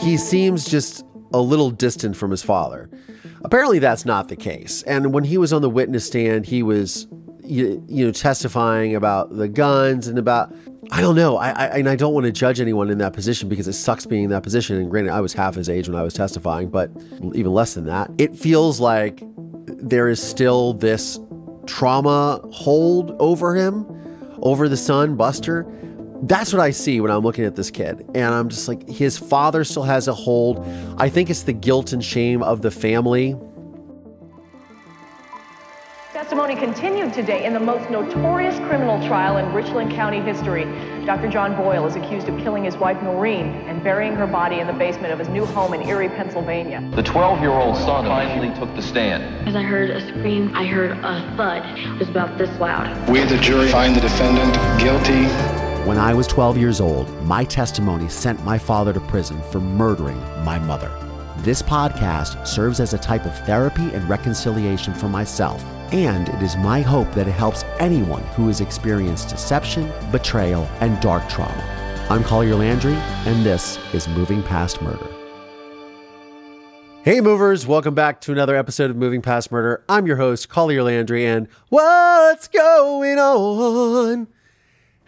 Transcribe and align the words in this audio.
he 0.00 0.16
seems 0.16 0.64
just 0.64 1.04
a 1.32 1.40
little 1.40 1.70
distant 1.70 2.16
from 2.16 2.30
his 2.30 2.42
father. 2.42 2.88
Apparently, 3.44 3.78
that's 3.78 4.04
not 4.04 4.28
the 4.28 4.36
case. 4.36 4.82
And 4.82 5.12
when 5.12 5.24
he 5.24 5.36
was 5.36 5.52
on 5.52 5.62
the 5.62 5.70
witness 5.70 6.06
stand, 6.06 6.46
he 6.46 6.62
was, 6.62 7.06
you, 7.42 7.84
you 7.88 8.06
know, 8.06 8.12
testifying 8.12 8.94
about 8.94 9.36
the 9.36 9.48
guns 9.48 10.08
and 10.08 10.18
about, 10.18 10.54
I 10.90 11.00
don't 11.00 11.16
know. 11.16 11.36
I, 11.36 11.50
I 11.50 11.66
and 11.78 11.88
I 11.88 11.96
don't 11.96 12.14
want 12.14 12.24
to 12.24 12.32
judge 12.32 12.60
anyone 12.60 12.90
in 12.90 12.98
that 12.98 13.12
position 13.12 13.48
because 13.48 13.68
it 13.68 13.74
sucks 13.74 14.06
being 14.06 14.24
in 14.24 14.30
that 14.30 14.42
position. 14.42 14.76
And 14.76 14.90
granted, 14.90 15.12
I 15.12 15.20
was 15.20 15.32
half 15.32 15.54
his 15.54 15.68
age 15.68 15.88
when 15.88 15.98
I 15.98 16.02
was 16.02 16.14
testifying, 16.14 16.70
but 16.70 16.90
even 17.34 17.52
less 17.52 17.74
than 17.74 17.84
that. 17.86 18.10
It 18.18 18.36
feels 18.36 18.80
like 18.80 19.22
there 19.66 20.08
is 20.08 20.22
still 20.22 20.72
this 20.72 21.18
trauma 21.66 22.40
hold 22.52 23.14
over 23.18 23.54
him, 23.54 23.86
over 24.40 24.68
the 24.68 24.76
son, 24.76 25.16
Buster 25.16 25.66
that's 26.28 26.52
what 26.52 26.60
I 26.60 26.70
see 26.70 27.00
when 27.00 27.10
I'm 27.10 27.22
looking 27.22 27.44
at 27.44 27.56
this 27.56 27.70
kid. 27.70 28.08
And 28.14 28.34
I'm 28.34 28.48
just 28.48 28.68
like, 28.68 28.88
his 28.88 29.18
father 29.18 29.64
still 29.64 29.82
has 29.82 30.08
a 30.08 30.14
hold. 30.14 30.66
I 30.98 31.08
think 31.08 31.30
it's 31.30 31.42
the 31.42 31.52
guilt 31.52 31.92
and 31.92 32.04
shame 32.04 32.42
of 32.42 32.62
the 32.62 32.70
family. 32.70 33.36
Testimony 36.12 36.54
continued 36.56 37.12
today 37.12 37.44
in 37.44 37.52
the 37.52 37.60
most 37.60 37.90
notorious 37.90 38.56
criminal 38.60 39.04
trial 39.06 39.36
in 39.36 39.52
Richland 39.52 39.92
County 39.92 40.20
history. 40.20 40.64
Dr. 41.04 41.28
John 41.28 41.54
Boyle 41.54 41.86
is 41.86 41.96
accused 41.96 42.28
of 42.28 42.38
killing 42.38 42.64
his 42.64 42.76
wife 42.76 43.02
Noreen 43.02 43.46
and 43.66 43.84
burying 43.84 44.14
her 44.14 44.26
body 44.26 44.60
in 44.60 44.66
the 44.66 44.72
basement 44.72 45.12
of 45.12 45.18
his 45.18 45.28
new 45.28 45.44
home 45.44 45.74
in 45.74 45.82
Erie, 45.82 46.08
Pennsylvania. 46.08 46.88
The 46.94 47.02
12 47.02 47.40
year 47.40 47.50
old 47.50 47.76
son 47.76 48.06
finally 48.06 48.54
took 48.58 48.74
the 48.74 48.82
stand. 48.82 49.46
As 49.46 49.54
I 49.54 49.62
heard 49.62 49.90
a 49.90 50.00
scream, 50.08 50.54
I 50.54 50.64
heard 50.64 50.92
a 50.92 51.34
thud. 51.36 51.78
It 51.78 51.98
was 51.98 52.08
about 52.08 52.38
this 52.38 52.58
loud. 52.58 53.08
We, 53.10 53.20
the 53.24 53.36
jury, 53.38 53.68
find 53.68 53.94
the 53.94 54.00
defendant 54.00 54.54
guilty 54.80 55.63
when 55.84 55.98
I 55.98 56.14
was 56.14 56.26
12 56.26 56.56
years 56.56 56.80
old, 56.80 57.10
my 57.24 57.44
testimony 57.44 58.08
sent 58.08 58.42
my 58.42 58.56
father 58.56 58.90
to 58.94 59.00
prison 59.00 59.42
for 59.52 59.60
murdering 59.60 60.18
my 60.42 60.58
mother. 60.58 60.90
This 61.38 61.60
podcast 61.60 62.46
serves 62.46 62.80
as 62.80 62.94
a 62.94 62.98
type 62.98 63.26
of 63.26 63.38
therapy 63.40 63.92
and 63.92 64.08
reconciliation 64.08 64.94
for 64.94 65.10
myself, 65.10 65.62
and 65.92 66.30
it 66.30 66.42
is 66.42 66.56
my 66.56 66.80
hope 66.80 67.12
that 67.12 67.28
it 67.28 67.32
helps 67.32 67.64
anyone 67.78 68.22
who 68.28 68.46
has 68.46 68.62
experienced 68.62 69.28
deception, 69.28 69.92
betrayal, 70.10 70.62
and 70.80 70.98
dark 71.02 71.28
trauma. 71.28 72.06
I'm 72.08 72.24
Collier 72.24 72.54
Landry, 72.54 72.94
and 72.94 73.44
this 73.44 73.78
is 73.92 74.08
Moving 74.08 74.42
Past 74.42 74.80
Murder. 74.80 75.06
Hey, 77.02 77.20
movers, 77.20 77.66
welcome 77.66 77.94
back 77.94 78.22
to 78.22 78.32
another 78.32 78.56
episode 78.56 78.90
of 78.90 78.96
Moving 78.96 79.20
Past 79.20 79.52
Murder. 79.52 79.84
I'm 79.90 80.06
your 80.06 80.16
host, 80.16 80.48
Collier 80.48 80.84
Landry, 80.84 81.26
and 81.26 81.46
what's 81.68 82.48
going 82.48 83.18
on? 83.18 84.28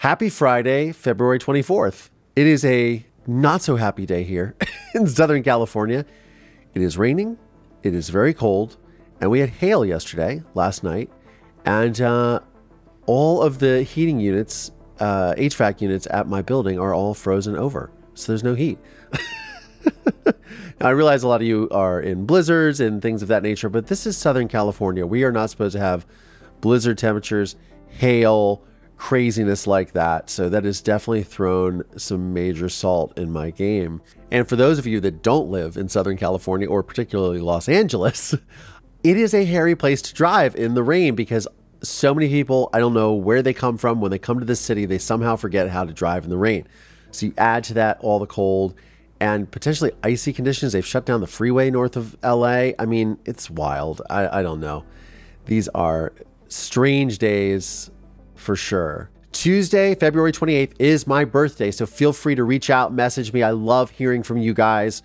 Happy 0.01 0.29
Friday, 0.29 0.93
February 0.93 1.39
24th. 1.39 2.11
It 2.37 2.47
is 2.47 2.67
a 2.67 3.07
not 3.27 3.63
so 3.63 3.77
happy 3.77 4.05
day 4.05 4.25
here 4.25 4.55
in 4.95 5.07
Southern 5.07 5.43
California. 5.43 6.05
It 6.75 6.83
is 6.83 6.99
raining, 6.99 7.39
it 7.83 7.95
is 7.95 8.11
very 8.11 8.35
cold, 8.35 8.77
and 9.23 9.31
we 9.31 9.41
had 9.41 9.49
hail 9.49 9.87
yesterday, 9.87 10.43
last 10.53 10.85
night, 10.85 11.11
and 11.65 11.99
uh, 12.03 12.41
all 13.07 13.41
of 13.41 13.59
the 13.59 13.85
heating 13.85 14.21
units, 14.21 14.71
uh, 15.01 15.33
HVAC 15.39 15.81
units 15.81 16.07
at 16.11 16.29
my 16.29 16.43
building 16.43 16.79
are 16.79 16.93
all 16.93 17.15
frozen 17.15 17.57
over. 17.57 17.91
So 18.13 18.33
there's 18.33 18.45
no 18.45 18.55
heat. 18.55 18.79
now, 20.23 20.33
I 20.83 20.91
realize 20.91 21.23
a 21.23 21.29
lot 21.29 21.41
of 21.41 21.47
you 21.47 21.69
are 21.71 22.03
in 22.03 22.27
blizzards 22.27 22.81
and 22.81 23.01
things 23.01 23.23
of 23.23 23.29
that 23.29 23.43
nature, 23.43 23.71
but 23.71 23.87
this 23.87 24.07
is 24.07 24.19
Southern 24.19 24.49
California. 24.49 25.07
We 25.07 25.25
are 25.25 25.33
not 25.33 25.49
supposed 25.49 25.73
to 25.73 25.81
have 25.81 26.07
blizzard 26.61 26.99
temperatures, 26.99 27.57
hail, 27.89 28.63
craziness 28.97 29.67
like 29.67 29.93
that. 29.93 30.31
So 30.31 30.49
that 30.49 30.65
has 30.65 30.81
definitely 30.81 31.23
thrown 31.23 31.85
some 31.97 32.33
major 32.33 32.69
salt 32.69 33.17
in 33.19 33.31
my 33.31 33.51
game. 33.51 34.01
And 34.31 34.49
for 34.49 34.57
those 34.57 34.79
of 34.79 34.87
you 34.87 35.01
that 35.01 35.23
don't 35.23 35.51
live 35.51 35.77
in 35.77 35.89
Southern 35.89 36.17
California 36.17 36.69
or 36.69 36.83
particularly 36.83 37.41
Los 37.41 37.69
Angeles, 37.69 38.35
it 39.05 39.17
is 39.17 39.35
a 39.35 39.45
hairy 39.45 39.77
place 39.77 40.03
to 40.03 40.15
drive 40.15 40.57
in 40.57 40.75
the 40.75 40.83
rain 40.83 41.15
because 41.15 41.47
so 41.83 42.15
many 42.15 42.29
people, 42.29 42.71
I 42.73 42.79
don't 42.79 42.95
know 42.95 43.13
where 43.13 43.43
they 43.43 43.53
come 43.53 43.77
from, 43.77 44.01
when 44.01 44.11
they 44.11 44.19
come 44.19 44.41
to 44.41 44.47
the 44.47 44.57
city, 44.57 44.87
they 44.87 44.99
somehow 44.99 45.37
forget 45.37 45.69
how 45.69 45.85
to 45.85 45.93
drive 45.93 46.25
in 46.25 46.31
the 46.31 46.39
rain. 46.39 46.67
So 47.11 47.27
you 47.27 47.35
add 47.39 47.65
to 47.65 47.75
that 47.75 47.99
all 48.01 48.19
the 48.19 48.27
cold 48.27 48.75
and 49.21 49.51
potentially 49.51 49.93
icy 50.03 50.33
conditions. 50.33 50.73
They've 50.73 50.87
shut 50.87 51.07
down 51.07 51.21
the 51.21 51.27
freeway 51.27 51.71
north 51.71 51.97
of 51.97 52.17
LA. 52.23 52.71
I 52.79 52.87
mean, 52.87 53.19
it's 53.25 53.51
wild. 53.51 54.03
I, 54.11 54.41
I 54.41 54.43
don't 54.43 54.61
know. 54.61 54.85
These 55.45 55.69
are 55.69 56.13
strange 56.49 57.19
days 57.19 57.91
for 58.47 58.57
sure. 58.57 59.11
Tuesday, 59.33 59.95
February 59.97 60.33
28th 60.33 60.73
is 60.79 61.07
my 61.07 61.25
birthday, 61.25 61.73
so 61.73 61.85
feel 61.85 62.13
free 62.13 62.37
to 62.37 62.45
reach 62.45 62.71
out, 62.71 62.93
message 62.93 63.33
me. 63.33 63.43
I 63.43 63.51
love 63.51 63.91
hearing 63.91 64.23
from 64.23 64.39
you 64.39 64.55
guys. 64.55 65.03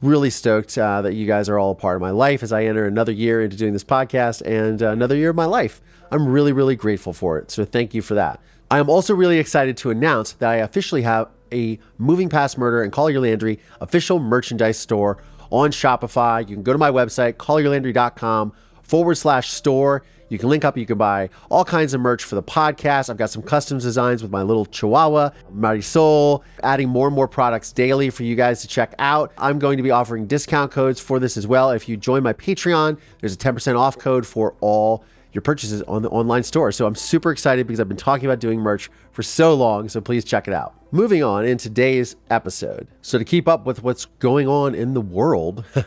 Really 0.00 0.30
stoked 0.30 0.78
uh, 0.78 1.02
that 1.02 1.14
you 1.14 1.26
guys 1.26 1.48
are 1.48 1.58
all 1.58 1.72
a 1.72 1.74
part 1.74 1.96
of 1.96 2.00
my 2.00 2.12
life 2.12 2.44
as 2.44 2.52
I 2.52 2.64
enter 2.64 2.86
another 2.86 3.10
year 3.10 3.42
into 3.42 3.56
doing 3.56 3.72
this 3.72 3.82
podcast 3.82 4.40
and 4.46 4.82
uh, 4.82 4.90
another 4.90 5.16
year 5.16 5.30
of 5.30 5.36
my 5.36 5.44
life. 5.46 5.82
I'm 6.12 6.28
really, 6.28 6.52
really 6.52 6.76
grateful 6.76 7.12
for 7.12 7.38
it. 7.38 7.50
So 7.50 7.64
thank 7.64 7.92
you 7.92 8.02
for 8.02 8.14
that. 8.14 8.40
I 8.70 8.78
am 8.78 8.88
also 8.88 9.14
really 9.14 9.38
excited 9.38 9.76
to 9.78 9.90
announce 9.90 10.32
that 10.34 10.48
I 10.48 10.56
officially 10.56 11.02
have 11.02 11.28
a 11.52 11.78
Moving 11.98 12.28
Past 12.28 12.56
Murder 12.56 12.82
and 12.82 12.92
Collier 12.92 13.20
Landry 13.20 13.58
official 13.80 14.20
merchandise 14.20 14.78
store 14.78 15.18
on 15.50 15.70
Shopify. 15.70 16.48
You 16.48 16.54
can 16.54 16.62
go 16.62 16.72
to 16.72 16.78
my 16.78 16.90
website, 16.90 17.34
collierlandry.com 17.34 18.52
forward 18.82 19.16
slash 19.16 19.50
store. 19.50 20.04
You 20.28 20.38
can 20.38 20.48
link 20.48 20.64
up, 20.64 20.76
you 20.76 20.86
can 20.86 20.98
buy 20.98 21.30
all 21.50 21.64
kinds 21.64 21.94
of 21.94 22.00
merch 22.00 22.24
for 22.24 22.34
the 22.34 22.42
podcast. 22.42 23.10
I've 23.10 23.16
got 23.16 23.30
some 23.30 23.42
custom 23.42 23.78
designs 23.78 24.22
with 24.22 24.32
my 24.32 24.42
little 24.42 24.66
chihuahua, 24.66 25.30
Marisol, 25.54 26.42
adding 26.62 26.88
more 26.88 27.06
and 27.06 27.14
more 27.14 27.28
products 27.28 27.72
daily 27.72 28.10
for 28.10 28.24
you 28.24 28.34
guys 28.34 28.60
to 28.62 28.68
check 28.68 28.94
out. 28.98 29.32
I'm 29.38 29.58
going 29.58 29.76
to 29.76 29.82
be 29.82 29.90
offering 29.90 30.26
discount 30.26 30.72
codes 30.72 31.00
for 31.00 31.18
this 31.18 31.36
as 31.36 31.46
well. 31.46 31.70
If 31.70 31.88
you 31.88 31.96
join 31.96 32.22
my 32.22 32.32
Patreon, 32.32 32.98
there's 33.20 33.34
a 33.34 33.38
10% 33.38 33.78
off 33.78 33.98
code 33.98 34.26
for 34.26 34.54
all 34.60 35.04
your 35.32 35.42
purchases 35.42 35.82
on 35.82 36.02
the 36.02 36.08
online 36.08 36.42
store. 36.42 36.72
So 36.72 36.86
I'm 36.86 36.94
super 36.94 37.30
excited 37.30 37.66
because 37.66 37.78
I've 37.78 37.88
been 37.88 37.96
talking 37.96 38.26
about 38.26 38.40
doing 38.40 38.58
merch 38.58 38.90
for 39.12 39.22
so 39.22 39.54
long. 39.54 39.88
So 39.88 40.00
please 40.00 40.24
check 40.24 40.48
it 40.48 40.54
out. 40.54 40.74
Moving 40.92 41.22
on 41.22 41.44
in 41.44 41.58
today's 41.58 42.16
episode. 42.30 42.88
So 43.02 43.18
to 43.18 43.24
keep 43.24 43.46
up 43.46 43.66
with 43.66 43.82
what's 43.82 44.06
going 44.18 44.48
on 44.48 44.74
in 44.74 44.94
the 44.94 45.00
world, 45.00 45.64
uh, 45.76 45.82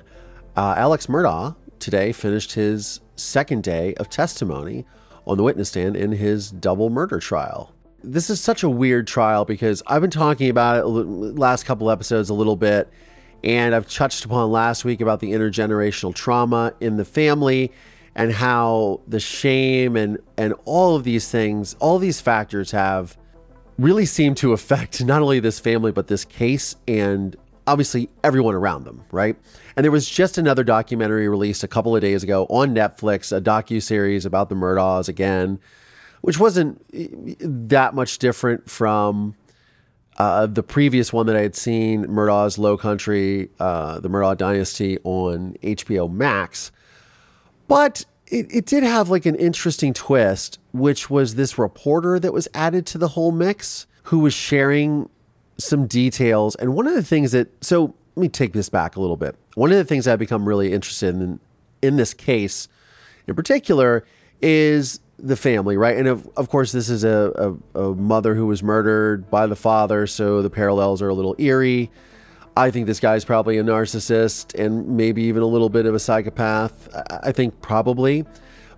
Alex 0.77 1.07
Murdaugh 1.07 1.55
today 1.79 2.11
finished 2.11 2.53
his 2.53 2.99
second 3.15 3.63
day 3.63 3.93
of 3.95 4.09
testimony 4.09 4.85
on 5.25 5.37
the 5.37 5.43
witness 5.43 5.69
stand 5.69 5.95
in 5.95 6.11
his 6.11 6.51
double 6.51 6.89
murder 6.89 7.19
trial. 7.19 7.73
This 8.03 8.29
is 8.29 8.39
such 8.39 8.63
a 8.63 8.69
weird 8.69 9.07
trial 9.07 9.45
because 9.45 9.83
I've 9.87 10.01
been 10.01 10.09
talking 10.09 10.49
about 10.49 10.77
it 10.77 10.87
last 10.87 11.65
couple 11.65 11.91
episodes 11.91 12.29
a 12.29 12.33
little 12.33 12.55
bit, 12.55 12.89
and 13.43 13.75
I've 13.75 13.89
touched 13.89 14.25
upon 14.25 14.51
last 14.51 14.85
week 14.85 15.01
about 15.01 15.19
the 15.19 15.31
intergenerational 15.31 16.15
trauma 16.15 16.73
in 16.79 16.97
the 16.97 17.05
family 17.05 17.71
and 18.15 18.31
how 18.31 19.01
the 19.07 19.19
shame 19.19 19.95
and 19.95 20.17
and 20.37 20.53
all 20.65 20.95
of 20.95 21.03
these 21.03 21.29
things, 21.29 21.75
all 21.79 21.99
these 21.99 22.21
factors 22.21 22.71
have 22.71 23.17
really 23.77 24.05
seemed 24.05 24.37
to 24.37 24.53
affect 24.53 25.03
not 25.05 25.21
only 25.21 25.39
this 25.39 25.59
family 25.59 25.91
but 25.91 26.07
this 26.07 26.25
case 26.25 26.75
and 26.87 27.35
obviously 27.67 28.09
everyone 28.23 28.55
around 28.55 28.83
them, 28.83 29.03
right? 29.11 29.35
And 29.79 29.85
there 29.85 29.93
was 29.93 30.09
just 30.09 30.37
another 30.37 30.65
documentary 30.65 31.29
released 31.29 31.63
a 31.63 31.67
couple 31.69 31.95
of 31.95 32.01
days 32.01 32.21
ago 32.21 32.45
on 32.49 32.75
Netflix, 32.75 33.31
a 33.31 33.39
docu 33.39 33.81
series 33.81 34.25
about 34.25 34.49
the 34.49 34.55
Murdaughs 34.55 35.07
again, 35.07 35.57
which 36.19 36.37
wasn't 36.37 36.83
that 36.91 37.93
much 37.93 38.19
different 38.19 38.69
from 38.69 39.35
uh, 40.17 40.47
the 40.47 40.63
previous 40.63 41.13
one 41.13 41.27
that 41.27 41.37
I 41.37 41.41
had 41.43 41.55
seen, 41.55 42.07
Murdaugh's 42.07 42.57
Low 42.57 42.75
Country, 42.75 43.51
uh, 43.57 44.01
the 44.01 44.09
Murdaugh 44.09 44.35
Dynasty 44.35 44.97
on 45.05 45.55
HBO 45.63 46.11
Max. 46.11 46.73
But 47.69 48.03
it, 48.27 48.53
it 48.53 48.65
did 48.65 48.83
have 48.83 49.09
like 49.09 49.25
an 49.25 49.35
interesting 49.35 49.93
twist, 49.93 50.59
which 50.73 51.09
was 51.09 51.35
this 51.35 51.57
reporter 51.57 52.19
that 52.19 52.33
was 52.33 52.49
added 52.53 52.85
to 52.87 52.97
the 52.97 53.07
whole 53.07 53.31
mix 53.31 53.87
who 54.03 54.19
was 54.19 54.33
sharing 54.33 55.09
some 55.57 55.87
details. 55.87 56.55
And 56.55 56.73
one 56.73 56.85
of 56.85 56.95
the 56.95 57.03
things 57.03 57.31
that, 57.31 57.63
so 57.63 57.95
me 58.19 58.29
take 58.29 58.53
this 58.53 58.69
back 58.69 58.95
a 58.95 59.01
little 59.01 59.17
bit. 59.17 59.35
One 59.55 59.71
of 59.71 59.77
the 59.77 59.83
things 59.85 60.07
I've 60.07 60.19
become 60.19 60.47
really 60.47 60.73
interested 60.73 61.15
in 61.15 61.39
in 61.81 61.95
this 61.95 62.13
case 62.13 62.67
in 63.27 63.35
particular 63.35 64.03
is 64.41 64.99
the 65.17 65.35
family, 65.35 65.77
right? 65.77 65.97
And 65.97 66.07
of, 66.07 66.27
of 66.37 66.49
course, 66.49 66.71
this 66.71 66.89
is 66.89 67.03
a, 67.03 67.57
a, 67.75 67.81
a 67.81 67.95
mother 67.95 68.35
who 68.35 68.45
was 68.47 68.63
murdered 68.63 69.29
by 69.29 69.47
the 69.47 69.55
father, 69.55 70.07
so 70.07 70.41
the 70.41 70.49
parallels 70.49 71.01
are 71.01 71.09
a 71.09 71.13
little 71.13 71.35
eerie. 71.37 71.91
I 72.55 72.71
think 72.71 72.87
this 72.87 72.99
guy's 72.99 73.23
probably 73.23 73.57
a 73.57 73.63
narcissist 73.63 74.57
and 74.59 74.97
maybe 74.97 75.23
even 75.23 75.41
a 75.41 75.45
little 75.45 75.69
bit 75.69 75.85
of 75.85 75.95
a 75.95 75.99
psychopath. 75.99 76.89
I 77.23 77.31
think 77.31 77.61
probably. 77.61 78.25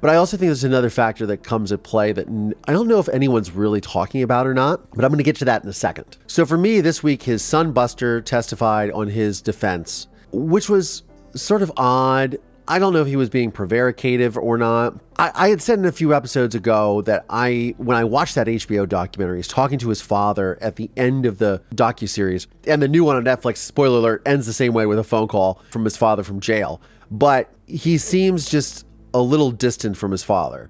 But 0.02 0.10
I 0.10 0.16
also 0.16 0.36
think 0.36 0.48
there's 0.48 0.64
another 0.64 0.90
factor 0.90 1.28
that 1.28 1.44
comes 1.44 1.72
at 1.72 1.84
play 1.84 2.12
that 2.12 2.28
I 2.68 2.74
don't 2.74 2.88
know 2.88 3.00
if 3.00 3.08
anyone's 3.10 3.52
really 3.52 3.80
talking 3.80 4.24
about 4.24 4.48
or 4.48 4.54
not, 4.54 4.90
but 4.92 5.06
I'm 5.06 5.12
going 5.12 5.20
to 5.20 5.24
get 5.24 5.36
to 5.38 5.46
that 5.46 5.64
in 5.64 5.70
a 5.70 5.74
second. 5.74 6.18
So 6.26 6.46
for 6.46 6.58
me, 6.58 6.82
this 6.82 7.04
week, 7.04 7.24
his 7.24 7.44
son 7.44 7.72
Buster 7.72 8.20
testified 8.20 8.90
on 8.92 9.08
his 9.08 9.42
defense, 9.42 10.08
which 10.32 10.68
was 10.70 11.04
sort 11.36 11.62
of 11.62 11.72
odd. 11.78 12.38
I 12.68 12.80
don't 12.80 12.94
know 12.94 13.02
if 13.02 13.08
he 13.08 13.16
was 13.16 13.30
being 13.30 13.52
prevaricative 13.52 14.38
or 14.38 14.58
not. 14.58 15.00
I, 15.18 15.32
I 15.36 15.50
had 15.50 15.62
said 15.62 15.78
in 15.78 15.86
a 15.86 15.92
few 15.92 16.16
episodes 16.16 16.56
ago 16.56 17.02
that 17.04 17.26
I, 17.30 17.76
when 17.78 17.98
I 17.98 18.04
watched 18.04 18.36
that 18.36 18.48
HBO 18.48 18.88
documentary, 18.88 19.38
he's 19.38 19.48
talking 19.48 19.78
to 19.80 19.90
his 19.90 20.02
father 20.02 20.58
at 20.62 20.78
the 20.78 20.90
end 20.98 21.26
of 21.26 21.38
the 21.38 21.62
docu 21.76 22.10
series, 22.10 22.48
and 22.66 22.82
the 22.82 22.88
new 22.88 23.04
one 23.04 23.18
on 23.18 23.24
Netflix. 23.24 23.58
Spoiler 23.58 24.00
alert: 24.00 24.24
ends 24.26 24.48
the 24.48 24.54
same 24.54 24.74
way 24.74 24.88
with 24.88 24.98
a 24.98 25.04
phone 25.04 25.28
call 25.28 25.62
from 25.70 25.84
his 25.84 25.96
father 25.96 26.24
from 26.24 26.40
jail. 26.40 26.82
But 27.12 27.54
he 27.68 27.98
seems 27.98 28.50
just 28.50 28.86
a 29.14 29.22
little 29.22 29.52
distant 29.52 29.98
from 29.98 30.12
his 30.12 30.24
father. 30.24 30.70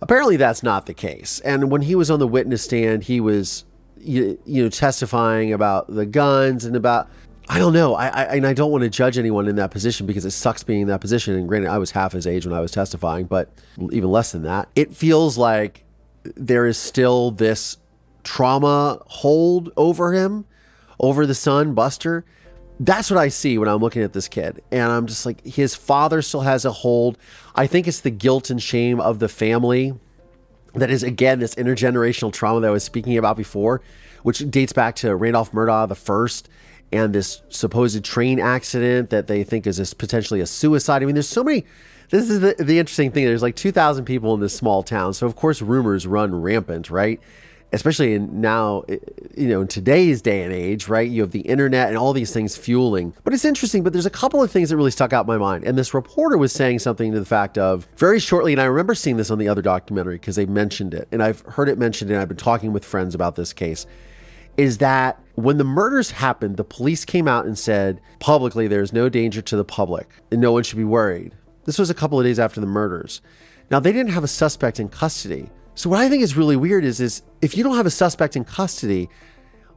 Apparently, 0.00 0.36
that's 0.36 0.62
not 0.62 0.86
the 0.86 0.94
case. 0.94 1.40
And 1.40 1.70
when 1.70 1.82
he 1.82 1.94
was 1.94 2.10
on 2.10 2.20
the 2.20 2.28
witness 2.28 2.62
stand, 2.62 3.04
he 3.04 3.20
was, 3.20 3.64
you, 3.98 4.38
you 4.44 4.62
know, 4.62 4.68
testifying 4.68 5.52
about 5.52 5.92
the 5.92 6.06
guns 6.06 6.64
and 6.64 6.76
about 6.76 7.08
I 7.50 7.58
don't 7.58 7.72
know. 7.72 7.94
I, 7.94 8.08
I 8.08 8.22
and 8.36 8.46
I 8.46 8.52
don't 8.52 8.70
want 8.70 8.84
to 8.84 8.90
judge 8.90 9.16
anyone 9.16 9.48
in 9.48 9.56
that 9.56 9.70
position 9.70 10.06
because 10.06 10.24
it 10.24 10.32
sucks 10.32 10.62
being 10.62 10.82
in 10.82 10.88
that 10.88 11.00
position. 11.00 11.34
And 11.34 11.48
granted, 11.48 11.70
I 11.70 11.78
was 11.78 11.90
half 11.92 12.12
his 12.12 12.26
age 12.26 12.46
when 12.46 12.54
I 12.54 12.60
was 12.60 12.70
testifying, 12.72 13.24
but 13.24 13.50
even 13.90 14.10
less 14.10 14.32
than 14.32 14.42
that. 14.42 14.68
It 14.76 14.94
feels 14.94 15.38
like 15.38 15.84
there 16.36 16.66
is 16.66 16.76
still 16.76 17.30
this 17.30 17.78
trauma 18.22 19.00
hold 19.06 19.72
over 19.76 20.12
him, 20.12 20.44
over 21.00 21.24
the 21.24 21.34
son, 21.34 21.74
Buster. 21.74 22.24
That's 22.80 23.10
what 23.10 23.18
I 23.18 23.28
see 23.28 23.58
when 23.58 23.68
I'm 23.68 23.78
looking 23.78 24.02
at 24.02 24.12
this 24.12 24.28
kid. 24.28 24.62
And 24.70 24.90
I'm 24.90 25.06
just 25.06 25.26
like, 25.26 25.44
his 25.44 25.74
father 25.74 26.22
still 26.22 26.42
has 26.42 26.64
a 26.64 26.70
hold. 26.70 27.18
I 27.54 27.66
think 27.66 27.88
it's 27.88 28.00
the 28.00 28.10
guilt 28.10 28.50
and 28.50 28.62
shame 28.62 29.00
of 29.00 29.18
the 29.18 29.28
family 29.28 29.94
that 30.74 30.90
is, 30.90 31.02
again, 31.02 31.40
this 31.40 31.54
intergenerational 31.56 32.32
trauma 32.32 32.60
that 32.60 32.68
I 32.68 32.70
was 32.70 32.84
speaking 32.84 33.16
about 33.18 33.36
before, 33.36 33.80
which 34.22 34.38
dates 34.50 34.72
back 34.72 34.94
to 34.96 35.14
Randolph 35.16 35.52
Murdaugh 35.52 35.88
the 35.88 35.96
first 35.96 36.48
and 36.92 37.14
this 37.14 37.42
supposed 37.48 38.02
train 38.04 38.40
accident 38.40 39.10
that 39.10 39.26
they 39.26 39.44
think 39.44 39.66
is 39.66 39.92
potentially 39.94 40.40
a 40.40 40.46
suicide. 40.46 41.02
I 41.02 41.06
mean, 41.06 41.14
there's 41.14 41.28
so 41.28 41.44
many. 41.44 41.64
This 42.10 42.30
is 42.30 42.40
the, 42.40 42.54
the 42.58 42.78
interesting 42.78 43.10
thing. 43.10 43.26
There's 43.26 43.42
like 43.42 43.56
2,000 43.56 44.04
people 44.04 44.32
in 44.34 44.40
this 44.40 44.54
small 44.54 44.82
town. 44.82 45.12
So, 45.12 45.26
of 45.26 45.36
course, 45.36 45.60
rumors 45.60 46.06
run 46.06 46.40
rampant, 46.40 46.88
right? 46.88 47.20
Especially 47.72 48.14
in 48.14 48.40
now, 48.40 48.84
you 49.36 49.48
know, 49.48 49.60
in 49.60 49.68
today's 49.68 50.22
day 50.22 50.42
and 50.42 50.52
age, 50.52 50.88
right? 50.88 51.08
You 51.08 51.20
have 51.20 51.32
the 51.32 51.40
internet 51.40 51.88
and 51.88 51.98
all 51.98 52.14
these 52.14 52.32
things 52.32 52.56
fueling. 52.56 53.12
But 53.24 53.34
it's 53.34 53.44
interesting, 53.44 53.82
but 53.82 53.92
there's 53.92 54.06
a 54.06 54.10
couple 54.10 54.42
of 54.42 54.50
things 54.50 54.70
that 54.70 54.76
really 54.76 54.90
stuck 54.90 55.12
out 55.12 55.26
my 55.26 55.36
mind. 55.36 55.64
And 55.64 55.76
this 55.76 55.92
reporter 55.92 56.38
was 56.38 56.50
saying 56.50 56.78
something 56.78 57.12
to 57.12 57.20
the 57.20 57.26
fact 57.26 57.58
of 57.58 57.86
very 57.96 58.20
shortly, 58.20 58.52
and 58.52 58.60
I 58.60 58.64
remember 58.64 58.94
seeing 58.94 59.18
this 59.18 59.30
on 59.30 59.38
the 59.38 59.48
other 59.48 59.60
documentary 59.60 60.14
because 60.14 60.36
they 60.36 60.46
mentioned 60.46 60.94
it. 60.94 61.08
And 61.12 61.22
I've 61.22 61.40
heard 61.40 61.68
it 61.68 61.78
mentioned, 61.78 62.10
and 62.10 62.18
I've 62.18 62.28
been 62.28 62.38
talking 62.38 62.72
with 62.72 62.86
friends 62.86 63.14
about 63.14 63.36
this 63.36 63.52
case 63.52 63.86
is 64.58 64.78
that 64.78 65.22
when 65.36 65.56
the 65.56 65.64
murders 65.64 66.10
happened, 66.10 66.56
the 66.56 66.64
police 66.64 67.04
came 67.04 67.28
out 67.28 67.46
and 67.46 67.56
said 67.56 68.00
publicly 68.18 68.66
there's 68.66 68.92
no 68.92 69.08
danger 69.08 69.40
to 69.40 69.56
the 69.56 69.64
public 69.64 70.10
and 70.32 70.40
no 70.40 70.50
one 70.52 70.64
should 70.64 70.76
be 70.76 70.84
worried. 70.84 71.32
This 71.64 71.78
was 71.78 71.90
a 71.90 71.94
couple 71.94 72.18
of 72.18 72.26
days 72.26 72.40
after 72.40 72.60
the 72.60 72.66
murders. 72.66 73.22
Now, 73.70 73.78
they 73.78 73.92
didn't 73.92 74.12
have 74.12 74.24
a 74.24 74.28
suspect 74.28 74.80
in 74.80 74.88
custody. 74.88 75.48
So, 75.78 75.88
what 75.88 76.00
I 76.00 76.08
think 76.08 76.24
is 76.24 76.36
really 76.36 76.56
weird 76.56 76.84
is, 76.84 77.00
is 77.00 77.22
if 77.40 77.56
you 77.56 77.62
don't 77.62 77.76
have 77.76 77.86
a 77.86 77.90
suspect 77.90 78.34
in 78.34 78.44
custody 78.44 79.08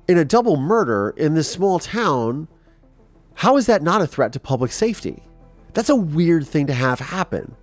in 0.07 0.17
a 0.17 0.25
double 0.25 0.57
murder 0.57 1.13
in 1.15 1.35
this 1.35 1.47
small 1.47 1.77
town, 1.77 2.47
how 3.35 3.55
is 3.55 3.67
that 3.67 3.83
not 3.83 4.01
a 4.01 4.07
threat 4.07 4.33
to 4.33 4.39
public 4.39 4.71
safety? 4.71 5.21
That's 5.73 5.89
a 5.89 5.95
weird 5.95 6.47
thing 6.47 6.65
to 6.65 6.73
have 6.73 6.99
happen. 6.99 7.55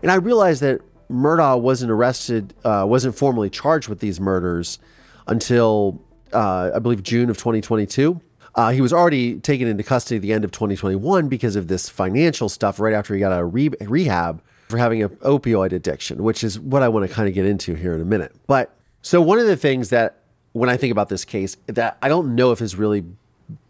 And 0.00 0.10
I 0.10 0.14
realize 0.14 0.60
that 0.60 0.80
Murdaugh 1.10 1.60
wasn't 1.60 1.92
arrested, 1.92 2.54
uh, 2.64 2.86
wasn't 2.88 3.16
formally 3.16 3.50
charged 3.50 3.88
with 3.90 4.00
these 4.00 4.18
murders 4.18 4.78
until 5.26 6.00
uh, 6.32 6.70
I 6.74 6.78
believe, 6.78 7.02
June 7.02 7.28
of 7.28 7.36
2022. 7.36 8.18
Uh, 8.54 8.70
he 8.70 8.80
was 8.80 8.94
already 8.94 9.40
taken 9.40 9.68
into 9.68 9.82
custody 9.82 10.16
at 10.16 10.22
the 10.22 10.32
end 10.32 10.42
of 10.42 10.52
2021 10.52 11.28
because 11.28 11.54
of 11.54 11.68
this 11.68 11.90
financial 11.90 12.48
stuff 12.48 12.80
right 12.80 12.94
after 12.94 13.12
he 13.12 13.20
got 13.20 13.30
out 13.30 13.42
of 13.42 13.52
re- 13.52 13.68
rehab 13.82 14.40
for 14.68 14.78
having 14.78 15.02
an 15.02 15.10
opioid 15.16 15.72
addiction, 15.72 16.22
which 16.22 16.42
is 16.42 16.58
what 16.58 16.82
I 16.82 16.88
want 16.88 17.08
to 17.08 17.14
kind 17.14 17.28
of 17.28 17.34
get 17.34 17.46
into 17.46 17.74
here 17.74 17.94
in 17.94 18.00
a 18.00 18.04
minute. 18.04 18.34
But 18.46 18.76
so, 19.02 19.20
one 19.20 19.38
of 19.38 19.46
the 19.46 19.56
things 19.56 19.90
that 19.90 20.20
when 20.52 20.70
I 20.70 20.76
think 20.76 20.92
about 20.92 21.08
this 21.08 21.24
case 21.24 21.56
that 21.66 21.98
I 22.00 22.08
don't 22.08 22.34
know 22.34 22.52
if 22.52 22.60
is 22.62 22.76
really 22.76 23.04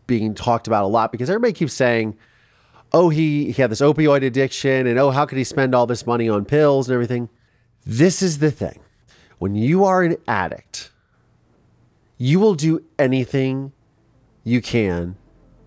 being 0.07 0.35
talked 0.35 0.67
about 0.67 0.85
a 0.85 0.87
lot 0.87 1.11
because 1.11 1.31
everybody 1.31 1.53
keeps 1.53 1.73
saying, 1.73 2.17
oh, 2.93 3.09
he, 3.09 3.51
he 3.51 3.63
had 3.63 3.71
this 3.71 3.81
opioid 3.81 4.25
addiction 4.25 4.87
and 4.87 4.99
oh, 4.99 5.11
how 5.11 5.25
could 5.27 5.39
he 5.39 5.45
spend 5.45 5.75
all 5.75 5.87
this 5.87 6.07
money 6.07 6.29
on 6.29 6.45
pills 6.45 6.89
and 6.89 6.95
everything? 6.95 7.29
This 7.87 8.23
is 8.23 8.39
the 8.39 8.51
thing. 8.51 8.81
When 9.39 9.55
you 9.55 9.85
are 9.85 10.03
an 10.03 10.17
addict, 10.29 10.91
you 12.19 12.39
will 12.39 12.55
do 12.55 12.85
anything 12.99 13.73
you 14.45 14.61
can 14.61 15.17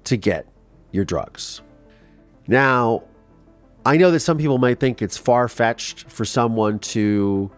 to 0.05 0.17
get 0.17 0.47
your 0.91 1.03
drugs. 1.03 1.61
Now, 2.47 3.03
I 3.87 3.95
know 3.95 4.11
that 4.11 4.19
some 4.19 4.37
people 4.37 4.57
might 4.57 4.81
think 4.81 5.01
it's 5.01 5.15
far 5.15 5.47
fetched 5.47 6.11
for 6.11 6.25
someone 6.25 6.77
to 6.79 7.49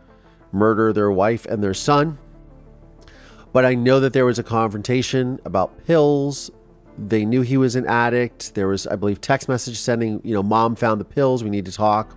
murder 0.52 0.94
their 0.94 1.10
wife 1.10 1.48
and 1.48 1.64
their 1.64 1.74
son, 1.74 2.20
but 3.52 3.66
I 3.66 3.74
know 3.74 4.00
that 4.00 4.14
there 4.14 4.26
was 4.26 4.38
a 4.38 4.44
confrontation 4.44 5.40
about 5.44 5.88
pills. 5.88 6.52
They 7.00 7.26
knew 7.26 7.42
he 7.42 7.58
was 7.58 7.76
an 7.76 7.88
addict. 7.88 8.54
There 8.54 8.68
was, 8.68 8.86
I 8.86 8.96
believe, 8.96 9.20
text 9.22 9.50
message 9.50 9.80
sending, 9.80 10.22
you 10.24 10.36
know, 10.36 10.44
mom 10.44 10.76
found 10.76 11.02
the 11.02 11.06
pills. 11.06 11.44
We 11.44 11.50
need 11.50 11.66
to 11.66 11.72
talk. 11.72 12.16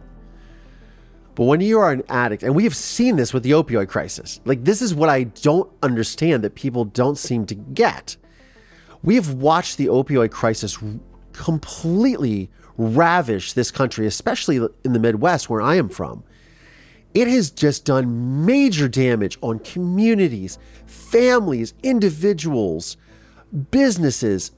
But 1.35 1.45
when 1.45 1.63
you 1.63 1.79
are 1.79 1.91
an 1.91 2.03
addict, 2.11 2.43
and 2.43 2.55
we 2.55 2.65
have 2.65 2.77
seen 2.77 3.17
this 3.17 3.33
with 3.33 3.45
the 3.45 3.53
opioid 3.53 3.89
crisis, 3.89 4.43
like 4.45 4.63
this 4.63 4.83
is 4.83 4.95
what 4.95 5.09
I 5.09 5.25
don't 5.25 5.73
understand 5.83 6.45
that 6.45 6.55
people 6.55 6.85
don't 6.85 7.17
seem 7.17 7.47
to 7.47 7.55
get. 7.55 8.19
We 9.03 9.15
have 9.15 9.33
watched 9.33 9.79
the 9.79 9.87
opioid 9.87 10.33
crisis 10.33 10.79
completely 11.33 12.51
ravish 12.77 13.53
this 13.53 13.71
country, 13.71 14.07
especially 14.07 14.57
in 14.85 14.93
the 14.93 14.99
Midwest 14.99 15.51
where 15.51 15.63
I 15.63 15.77
am 15.77 15.89
from. 15.89 16.25
It 17.15 17.29
has 17.29 17.51
just 17.51 17.85
done 17.85 18.47
major 18.47 18.89
damage 18.89 19.37
on 19.43 19.59
communities, 19.59 20.59
families, 20.87 21.75
individuals, 21.83 22.97
businesses, 23.71 24.53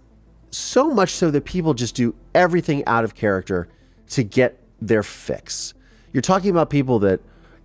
so 0.51 0.91
much 0.91 1.11
so 1.11 1.31
that 1.33 1.45
people 1.45 1.75
just 1.75 1.97
do 1.97 2.15
everything 2.35 2.85
out 2.87 3.03
of 3.03 3.17
character 3.17 3.69
to 4.11 4.23
get 4.23 4.61
their 4.81 5.03
fix. 5.03 5.75
You're 6.13 6.23
talking 6.23 6.51
about 6.51 6.71
people 6.71 7.01
that 7.01 7.21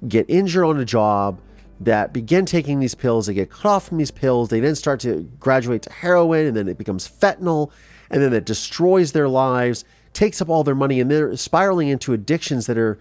get 0.07 0.25
injured 0.27 0.65
on 0.65 0.79
a 0.79 0.85
job, 0.85 1.39
that 1.81 2.11
begin 2.11 2.45
taking 2.45 2.79
these 2.79 2.95
pills, 2.95 3.27
they 3.27 3.33
get 3.33 3.49
cut 3.49 3.65
off 3.65 3.87
from 3.87 3.97
these 3.97 4.11
pills, 4.11 4.49
they 4.49 4.59
then 4.59 4.75
start 4.75 4.99
to 5.01 5.29
graduate 5.39 5.83
to 5.83 5.91
heroin, 5.91 6.47
and 6.47 6.57
then 6.57 6.67
it 6.67 6.77
becomes 6.77 7.07
fentanyl, 7.07 7.71
and 8.09 8.21
then 8.21 8.33
it 8.33 8.45
destroys 8.45 9.11
their 9.11 9.29
lives, 9.29 9.85
takes 10.13 10.41
up 10.41 10.49
all 10.49 10.63
their 10.63 10.75
money, 10.75 10.99
and 10.99 11.09
they're 11.09 11.35
spiraling 11.37 11.87
into 11.87 12.13
addictions 12.13 12.65
that 12.67 12.77
are 12.77 12.99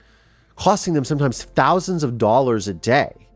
costing 0.56 0.94
them 0.94 1.05
sometimes 1.05 1.43
thousands 1.43 2.02
of 2.02 2.19
dollars 2.19 2.66
a 2.69 2.75
day 2.75 3.28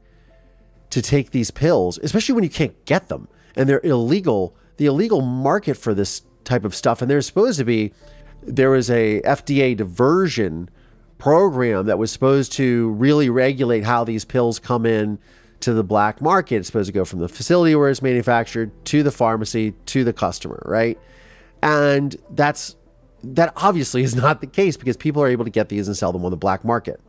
to 0.90 1.00
take 1.00 1.30
these 1.30 1.50
pills, 1.50 1.98
especially 2.02 2.34
when 2.34 2.44
you 2.44 2.50
can't 2.50 2.84
get 2.84 3.08
them 3.08 3.28
and 3.56 3.69
they're 3.69 3.80
illegal. 3.84 4.56
The 4.78 4.86
illegal 4.86 5.20
market 5.20 5.76
for 5.76 5.94
this 5.94 6.22
type 6.44 6.64
of 6.64 6.74
stuff, 6.74 7.02
and 7.02 7.10
there's 7.10 7.26
supposed 7.26 7.58
to 7.58 7.64
be 7.64 7.92
there 8.42 8.70
was 8.70 8.90
a 8.90 9.20
FDA 9.23 9.76
diversion 9.76 10.68
program 11.18 11.87
that 11.87 11.99
was 11.99 12.11
supposed 12.11 12.52
to 12.52 12.90
really 12.90 13.30
regulate 13.30 13.85
how 13.85 14.02
these 14.02 14.25
pills 14.25 14.58
come 14.58 14.85
in 14.85 15.18
to 15.61 15.73
the 15.73 15.85
black 15.85 16.20
market. 16.20 16.56
It's 16.56 16.66
supposed 16.66 16.88
to 16.88 16.92
go 16.92 17.04
from 17.04 17.20
the 17.20 17.28
facility 17.28 17.76
where 17.76 17.88
it's 17.88 18.02
manufactured 18.02 18.73
to 18.87 19.04
the 19.04 19.12
pharmacy 19.12 19.73
to 19.87 20.02
the 20.02 20.12
customer, 20.12 20.61
right? 20.66 20.99
And 21.62 22.16
that's 22.30 22.75
that 23.23 23.52
obviously 23.57 24.02
is 24.02 24.14
not 24.14 24.41
the 24.41 24.47
case 24.47 24.76
because 24.76 24.97
people 24.97 25.23
are 25.23 25.29
able 25.29 25.45
to 25.45 25.50
get 25.50 25.69
these 25.69 25.87
and 25.88 25.97
sell 25.97 26.12
them 26.12 26.25
on 26.25 26.31
the 26.31 26.37
black 26.37 26.64
market. 26.64 27.00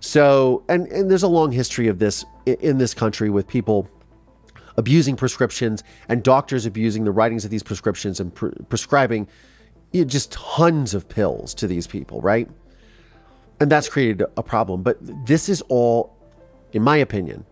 So, 0.00 0.64
and, 0.68 0.86
and 0.88 1.10
there's 1.10 1.22
a 1.22 1.28
long 1.28 1.52
history 1.52 1.88
of 1.88 1.98
this 1.98 2.24
in 2.46 2.78
this 2.78 2.92
country 2.92 3.30
with 3.30 3.46
people 3.46 3.88
abusing 4.76 5.16
prescriptions 5.16 5.82
and 6.08 6.22
doctors 6.22 6.66
abusing 6.66 7.04
the 7.04 7.12
writings 7.12 7.44
of 7.44 7.50
these 7.50 7.62
prescriptions 7.62 8.20
and 8.20 8.34
pre- 8.34 8.52
prescribing 8.68 9.28
you 9.92 10.02
know, 10.02 10.08
just 10.08 10.32
tons 10.32 10.94
of 10.94 11.08
pills 11.08 11.54
to 11.54 11.66
these 11.66 11.86
people, 11.86 12.20
right? 12.20 12.48
and 13.60 13.70
that's 13.70 13.88
created 13.88 14.22
a 14.36 14.42
problem. 14.42 14.82
But 14.82 14.98
this 15.26 15.48
is 15.48 15.62
all, 15.62 16.14
in 16.72 16.82
my 16.82 16.96
opinion, 16.96 17.44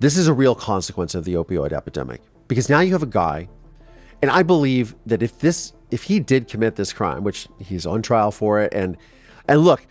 this 0.00 0.16
is 0.16 0.28
a 0.28 0.32
real 0.32 0.54
consequence 0.54 1.14
of 1.14 1.24
the 1.24 1.34
opioid 1.34 1.72
epidemic 1.72 2.20
because 2.48 2.68
now 2.68 2.80
you 2.80 2.92
have 2.92 3.02
a 3.02 3.06
guy, 3.06 3.48
and 4.22 4.30
I 4.30 4.42
believe 4.42 4.94
that 5.04 5.22
if 5.22 5.38
this, 5.40 5.72
if 5.90 6.04
he 6.04 6.20
did 6.20 6.48
commit 6.48 6.76
this 6.76 6.92
crime, 6.92 7.24
which 7.24 7.48
he's 7.58 7.84
on 7.84 8.00
trial 8.00 8.30
for 8.30 8.60
it, 8.60 8.72
and 8.72 8.96
and 9.48 9.60
look, 9.60 9.84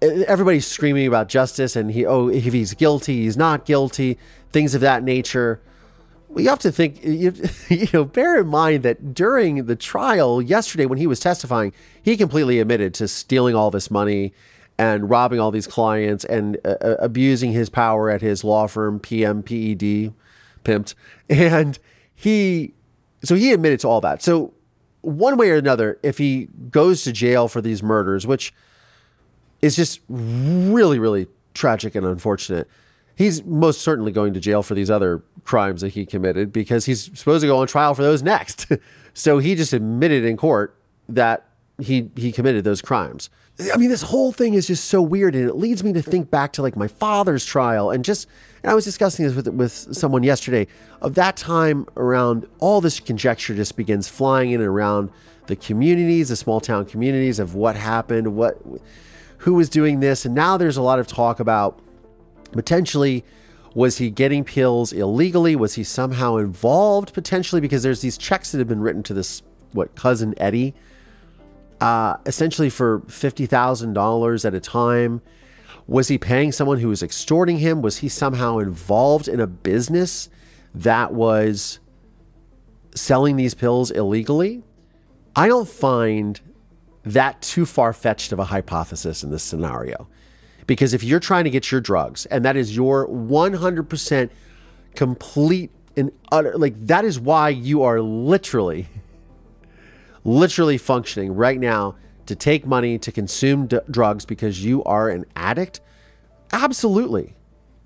everybody's 0.00 0.66
screaming 0.66 1.06
about 1.06 1.28
justice, 1.28 1.76
and 1.76 1.90
he, 1.90 2.06
oh, 2.06 2.28
if 2.28 2.52
he's 2.52 2.72
guilty, 2.72 3.22
he's 3.24 3.36
not 3.36 3.66
guilty, 3.66 4.18
things 4.52 4.74
of 4.74 4.80
that 4.80 5.02
nature 5.02 5.60
well, 6.36 6.42
you 6.42 6.50
have 6.50 6.58
to 6.60 6.72
think, 6.72 7.00
you, 7.02 7.32
you 7.68 7.88
know, 7.92 8.04
bear 8.04 8.38
in 8.38 8.46
mind 8.46 8.82
that 8.82 9.14
during 9.14 9.64
the 9.66 9.74
trial 9.74 10.42
yesterday, 10.42 10.86
when 10.86 10.98
he 10.98 11.06
was 11.06 11.18
testifying, 11.18 11.72
he 12.02 12.16
completely 12.16 12.60
admitted 12.60 12.94
to 12.94 13.08
stealing 13.08 13.54
all 13.54 13.70
this 13.70 13.90
money 13.90 14.32
and 14.78 15.08
robbing 15.08 15.40
all 15.40 15.50
these 15.50 15.66
clients 15.66 16.24
and 16.26 16.58
uh, 16.62 16.74
uh 16.82 16.96
abusing 16.98 17.52
his 17.52 17.70
power 17.70 18.10
at 18.10 18.20
his 18.20 18.44
law 18.44 18.66
firm, 18.66 19.00
PMPED, 19.00 20.12
pimped. 20.62 20.94
And 21.30 21.78
he, 22.14 22.74
so 23.26 23.34
he 23.34 23.52
admitted 23.52 23.80
to 23.80 23.88
all 23.88 24.00
that. 24.00 24.22
So 24.22 24.52
one 25.02 25.36
way 25.36 25.50
or 25.50 25.56
another, 25.56 25.98
if 26.02 26.18
he 26.18 26.48
goes 26.70 27.04
to 27.04 27.12
jail 27.12 27.48
for 27.48 27.60
these 27.60 27.82
murders, 27.82 28.26
which 28.26 28.52
is 29.62 29.76
just 29.76 30.00
really, 30.08 30.98
really 30.98 31.28
tragic 31.54 31.94
and 31.94 32.04
unfortunate, 32.04 32.68
he's 33.14 33.44
most 33.44 33.80
certainly 33.80 34.12
going 34.12 34.34
to 34.34 34.40
jail 34.40 34.62
for 34.62 34.74
these 34.74 34.90
other 34.90 35.22
crimes 35.44 35.80
that 35.80 35.90
he 35.90 36.04
committed 36.04 36.52
because 36.52 36.84
he's 36.86 37.04
supposed 37.18 37.42
to 37.42 37.46
go 37.46 37.58
on 37.58 37.66
trial 37.66 37.94
for 37.94 38.02
those 38.02 38.22
next. 38.22 38.66
so 39.14 39.38
he 39.38 39.54
just 39.54 39.72
admitted 39.72 40.24
in 40.24 40.36
court 40.36 40.76
that 41.08 41.48
he 41.78 42.10
he 42.16 42.32
committed 42.32 42.64
those 42.64 42.82
crimes. 42.82 43.30
I 43.58 43.78
mean, 43.78 43.88
this 43.88 44.02
whole 44.02 44.32
thing 44.32 44.52
is 44.54 44.66
just 44.66 44.84
so 44.84 45.00
weird, 45.00 45.34
and 45.34 45.48
it 45.48 45.56
leads 45.56 45.82
me 45.82 45.92
to 45.94 46.02
think 46.02 46.30
back 46.30 46.52
to 46.54 46.62
like 46.62 46.76
my 46.76 46.88
father's 46.88 47.44
trial, 47.44 47.90
and 47.90 48.04
just. 48.04 48.28
And 48.62 48.70
I 48.70 48.74
was 48.74 48.84
discussing 48.84 49.24
this 49.24 49.34
with 49.34 49.48
with 49.48 49.72
someone 49.72 50.22
yesterday. 50.22 50.66
Of 51.00 51.14
that 51.14 51.36
time 51.36 51.86
around, 51.96 52.46
all 52.58 52.80
this 52.80 53.00
conjecture 53.00 53.54
just 53.54 53.76
begins 53.76 54.08
flying 54.08 54.50
in 54.50 54.60
and 54.60 54.68
around 54.68 55.10
the 55.46 55.56
communities, 55.56 56.28
the 56.28 56.36
small 56.36 56.60
town 56.60 56.84
communities 56.84 57.38
of 57.38 57.54
what 57.54 57.76
happened, 57.76 58.34
what, 58.34 58.60
who 59.38 59.54
was 59.54 59.68
doing 59.68 60.00
this, 60.00 60.24
and 60.24 60.34
now 60.34 60.56
there's 60.56 60.76
a 60.76 60.82
lot 60.82 60.98
of 60.98 61.06
talk 61.06 61.40
about 61.40 61.80
potentially 62.52 63.24
was 63.74 63.98
he 63.98 64.10
getting 64.10 64.42
pills 64.42 64.92
illegally? 64.92 65.54
Was 65.54 65.74
he 65.74 65.84
somehow 65.84 66.36
involved 66.36 67.12
potentially? 67.12 67.60
Because 67.60 67.82
there's 67.82 68.00
these 68.00 68.16
checks 68.16 68.52
that 68.52 68.58
have 68.58 68.68
been 68.68 68.80
written 68.80 69.02
to 69.02 69.14
this 69.14 69.42
what 69.72 69.94
cousin 69.94 70.34
Eddie 70.38 70.74
uh, 71.80 72.16
essentially 72.26 72.70
for 72.70 73.00
$50,000 73.00 74.44
at 74.44 74.54
a 74.54 74.60
time. 74.60 75.22
Was 75.86 76.08
he 76.08 76.18
paying 76.18 76.52
someone 76.52 76.80
who 76.80 76.88
was 76.88 77.02
extorting 77.02 77.58
him? 77.58 77.82
Was 77.82 77.98
he 77.98 78.08
somehow 78.08 78.58
involved 78.58 79.28
in 79.28 79.40
a 79.40 79.46
business 79.46 80.28
that 80.74 81.12
was 81.12 81.78
selling 82.94 83.36
these 83.36 83.54
pills 83.54 83.90
illegally? 83.90 84.64
I 85.36 85.48
don't 85.48 85.68
find 85.68 86.40
that 87.04 87.40
too 87.40 87.66
far 87.66 87.92
fetched 87.92 88.32
of 88.32 88.38
a 88.38 88.44
hypothesis 88.44 89.22
in 89.22 89.30
this 89.30 89.44
scenario. 89.44 90.08
Because 90.66 90.92
if 90.92 91.04
you're 91.04 91.20
trying 91.20 91.44
to 91.44 91.50
get 91.50 91.70
your 91.70 91.80
drugs, 91.80 92.26
and 92.26 92.44
that 92.44 92.56
is 92.56 92.74
your 92.74 93.06
100% 93.08 94.30
complete 94.96 95.70
and 95.96 96.10
utter, 96.32 96.58
like 96.58 96.74
that 96.86 97.04
is 97.04 97.20
why 97.20 97.48
you 97.50 97.82
are 97.84 98.00
literally 98.00 98.88
literally 100.26 100.76
functioning 100.76 101.34
right 101.34 101.58
now 101.58 101.94
to 102.26 102.34
take 102.34 102.66
money 102.66 102.98
to 102.98 103.12
consume 103.12 103.66
d- 103.66 103.78
drugs 103.90 104.24
because 104.24 104.64
you 104.64 104.82
are 104.84 105.08
an 105.08 105.24
addict? 105.36 105.80
Absolutely. 106.52 107.34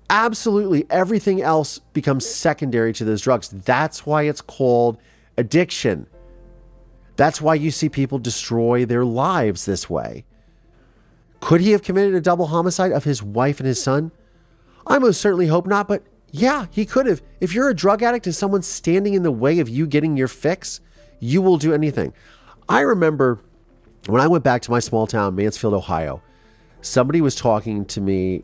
Absolutely. 0.09 0.85
Everything 0.89 1.41
else 1.41 1.79
becomes 1.93 2.25
secondary 2.25 2.93
to 2.93 3.05
those 3.05 3.21
drugs. 3.21 3.49
That's 3.49 4.05
why 4.05 4.23
it's 4.23 4.41
called 4.41 4.97
addiction. 5.37 6.07
That's 7.15 7.39
why 7.39 7.55
you 7.55 7.71
see 7.71 7.87
people 7.87 8.17
destroy 8.17 8.85
their 8.85 9.05
lives 9.05 9.65
this 9.65 9.89
way. 9.89 10.25
Could 11.39 11.61
he 11.61 11.71
have 11.71 11.83
committed 11.83 12.15
a 12.15 12.21
double 12.21 12.47
homicide 12.47 12.91
of 12.91 13.03
his 13.03 13.21
wife 13.23 13.59
and 13.59 13.67
his 13.67 13.81
son? 13.81 14.11
I 14.87 14.99
most 14.99 15.21
certainly 15.21 15.47
hope 15.47 15.67
not, 15.67 15.87
but 15.87 16.03
yeah, 16.31 16.65
he 16.71 16.85
could 16.85 17.05
have. 17.05 17.21
If 17.39 17.53
you're 17.53 17.69
a 17.69 17.75
drug 17.75 18.01
addict 18.01 18.25
and 18.25 18.35
someone's 18.35 18.67
standing 18.67 19.13
in 19.13 19.23
the 19.23 19.31
way 19.31 19.59
of 19.59 19.69
you 19.69 19.85
getting 19.85 20.17
your 20.17 20.27
fix, 20.27 20.81
you 21.21 21.41
will 21.41 21.57
do 21.57 21.73
anything. 21.73 22.11
I 22.67 22.81
remember 22.81 23.39
when 24.07 24.19
I 24.19 24.27
went 24.27 24.43
back 24.43 24.61
to 24.63 24.71
my 24.71 24.79
small 24.79 25.07
town, 25.07 25.35
Mansfield, 25.35 25.73
Ohio, 25.73 26.21
somebody 26.81 27.21
was 27.21 27.35
talking 27.35 27.85
to 27.85 28.01
me. 28.01 28.43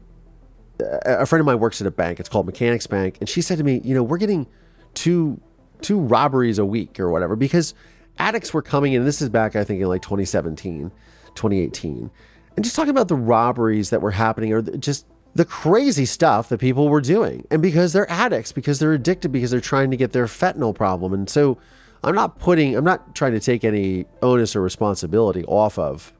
A 0.79 1.25
friend 1.25 1.39
of 1.39 1.45
mine 1.47 1.59
works 1.59 1.81
at 1.81 1.87
a 1.87 1.91
bank. 1.91 2.19
It's 2.19 2.29
called 2.29 2.45
Mechanics 2.45 2.85
Bank, 2.87 3.17
and 3.19 3.27
she 3.27 3.41
said 3.41 3.57
to 3.57 3.63
me, 3.63 3.81
"You 3.83 3.95
know, 3.95 4.03
we're 4.03 4.19
getting 4.19 4.47
two 4.93 5.41
two 5.81 5.99
robberies 5.99 6.59
a 6.59 6.65
week 6.65 6.99
or 6.99 7.09
whatever 7.09 7.35
because 7.35 7.73
addicts 8.19 8.53
were 8.53 8.61
coming 8.61 8.93
in. 8.93 9.03
This 9.05 9.21
is 9.21 9.29
back, 9.29 9.55
I 9.55 9.63
think, 9.63 9.81
in 9.81 9.87
like 9.87 10.01
2017, 10.01 10.91
2018, 11.33 12.11
and 12.55 12.63
just 12.63 12.75
talking 12.75 12.91
about 12.91 13.07
the 13.07 13.15
robberies 13.15 13.89
that 13.89 14.01
were 14.01 14.11
happening 14.11 14.53
or 14.53 14.61
just 14.61 15.07
the 15.33 15.45
crazy 15.45 16.05
stuff 16.05 16.49
that 16.49 16.59
people 16.59 16.89
were 16.89 17.01
doing, 17.01 17.45
and 17.49 17.61
because 17.61 17.93
they're 17.93 18.09
addicts, 18.11 18.51
because 18.51 18.77
they're 18.77 18.93
addicted, 18.93 19.31
because 19.31 19.49
they're 19.49 19.59
trying 19.59 19.89
to 19.89 19.97
get 19.97 20.11
their 20.11 20.27
fentanyl 20.27 20.75
problem, 20.75 21.11
and 21.11 21.27
so." 21.27 21.57
I'm 22.03 22.15
not 22.15 22.39
putting, 22.39 22.75
I'm 22.75 22.83
not 22.85 23.15
trying 23.15 23.33
to 23.33 23.39
take 23.39 23.63
any 23.63 24.05
onus 24.21 24.55
or 24.55 24.61
responsibility 24.61 25.43
off 25.45 25.77
of 25.79 26.13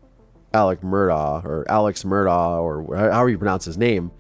Alec 0.54 0.82
Murdaugh 0.82 1.46
or 1.46 1.66
Alex 1.70 2.04
Murdaugh 2.04 2.62
or 2.62 2.96
however 2.96 3.30
you 3.30 3.38
pronounce 3.38 3.66
his 3.66 3.78
name. 3.78 4.12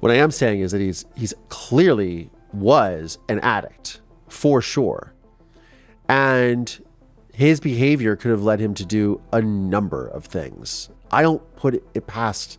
What 0.00 0.10
I 0.10 0.16
am 0.16 0.30
saying 0.30 0.60
is 0.60 0.72
that 0.72 0.80
he's 0.80 1.06
he's 1.16 1.32
clearly 1.48 2.30
was 2.52 3.18
an 3.28 3.40
addict 3.40 4.00
for 4.28 4.60
sure, 4.60 5.14
and 6.08 6.84
his 7.32 7.60
behavior 7.60 8.16
could 8.16 8.30
have 8.30 8.42
led 8.42 8.60
him 8.60 8.74
to 8.74 8.84
do 8.84 9.20
a 9.32 9.40
number 9.40 10.06
of 10.08 10.26
things. 10.26 10.90
I 11.10 11.22
don't 11.22 11.42
put 11.56 11.74
it 11.94 12.06
past 12.06 12.58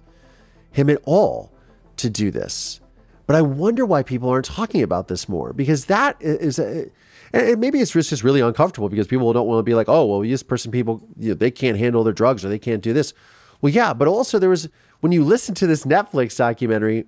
him 0.72 0.90
at 0.90 1.02
all 1.06 1.52
to 1.98 2.10
do 2.10 2.32
this, 2.32 2.82
but 3.28 3.36
I 3.36 3.42
wonder 3.42 3.86
why 3.86 4.02
people 4.02 4.30
aren't 4.30 4.46
talking 4.46 4.82
about 4.82 5.08
this 5.08 5.30
more 5.30 5.54
because 5.54 5.86
that 5.86 6.18
is 6.20 6.58
a 6.58 6.90
and 7.34 7.60
maybe 7.60 7.79
it's 7.79 7.91
just 7.91 8.24
really 8.24 8.41
uncomfortable 8.41 8.89
because 8.89 9.08
people 9.08 9.32
don't 9.34 9.48
want 9.48 9.60
to 9.60 9.63
be 9.63 9.74
like, 9.74 9.89
oh, 9.89 10.05
well, 10.05 10.22
this 10.22 10.44
person, 10.44 10.72
people, 10.72 11.08
you 11.17 11.29
know, 11.29 11.36
they 11.36 11.51
can't 11.51 11.77
handle 11.77 12.03
their 12.03 12.13
drugs 12.13 12.46
or 12.46 12.50
they 12.50 12.60
can't 12.60 12.82
do 12.82 12.94
this. 12.94 13.13
Well, 13.62 13.74
yeah, 13.74 13.94
but 13.94 14.08
also 14.08 14.39
there 14.39 14.50
was, 14.50 14.70
when 15.00 15.12
you 15.12 15.24
listen 15.24 15.55
to 15.55 15.67
this 15.67 15.86
Netflix 15.86 16.38
documentary, 16.38 17.05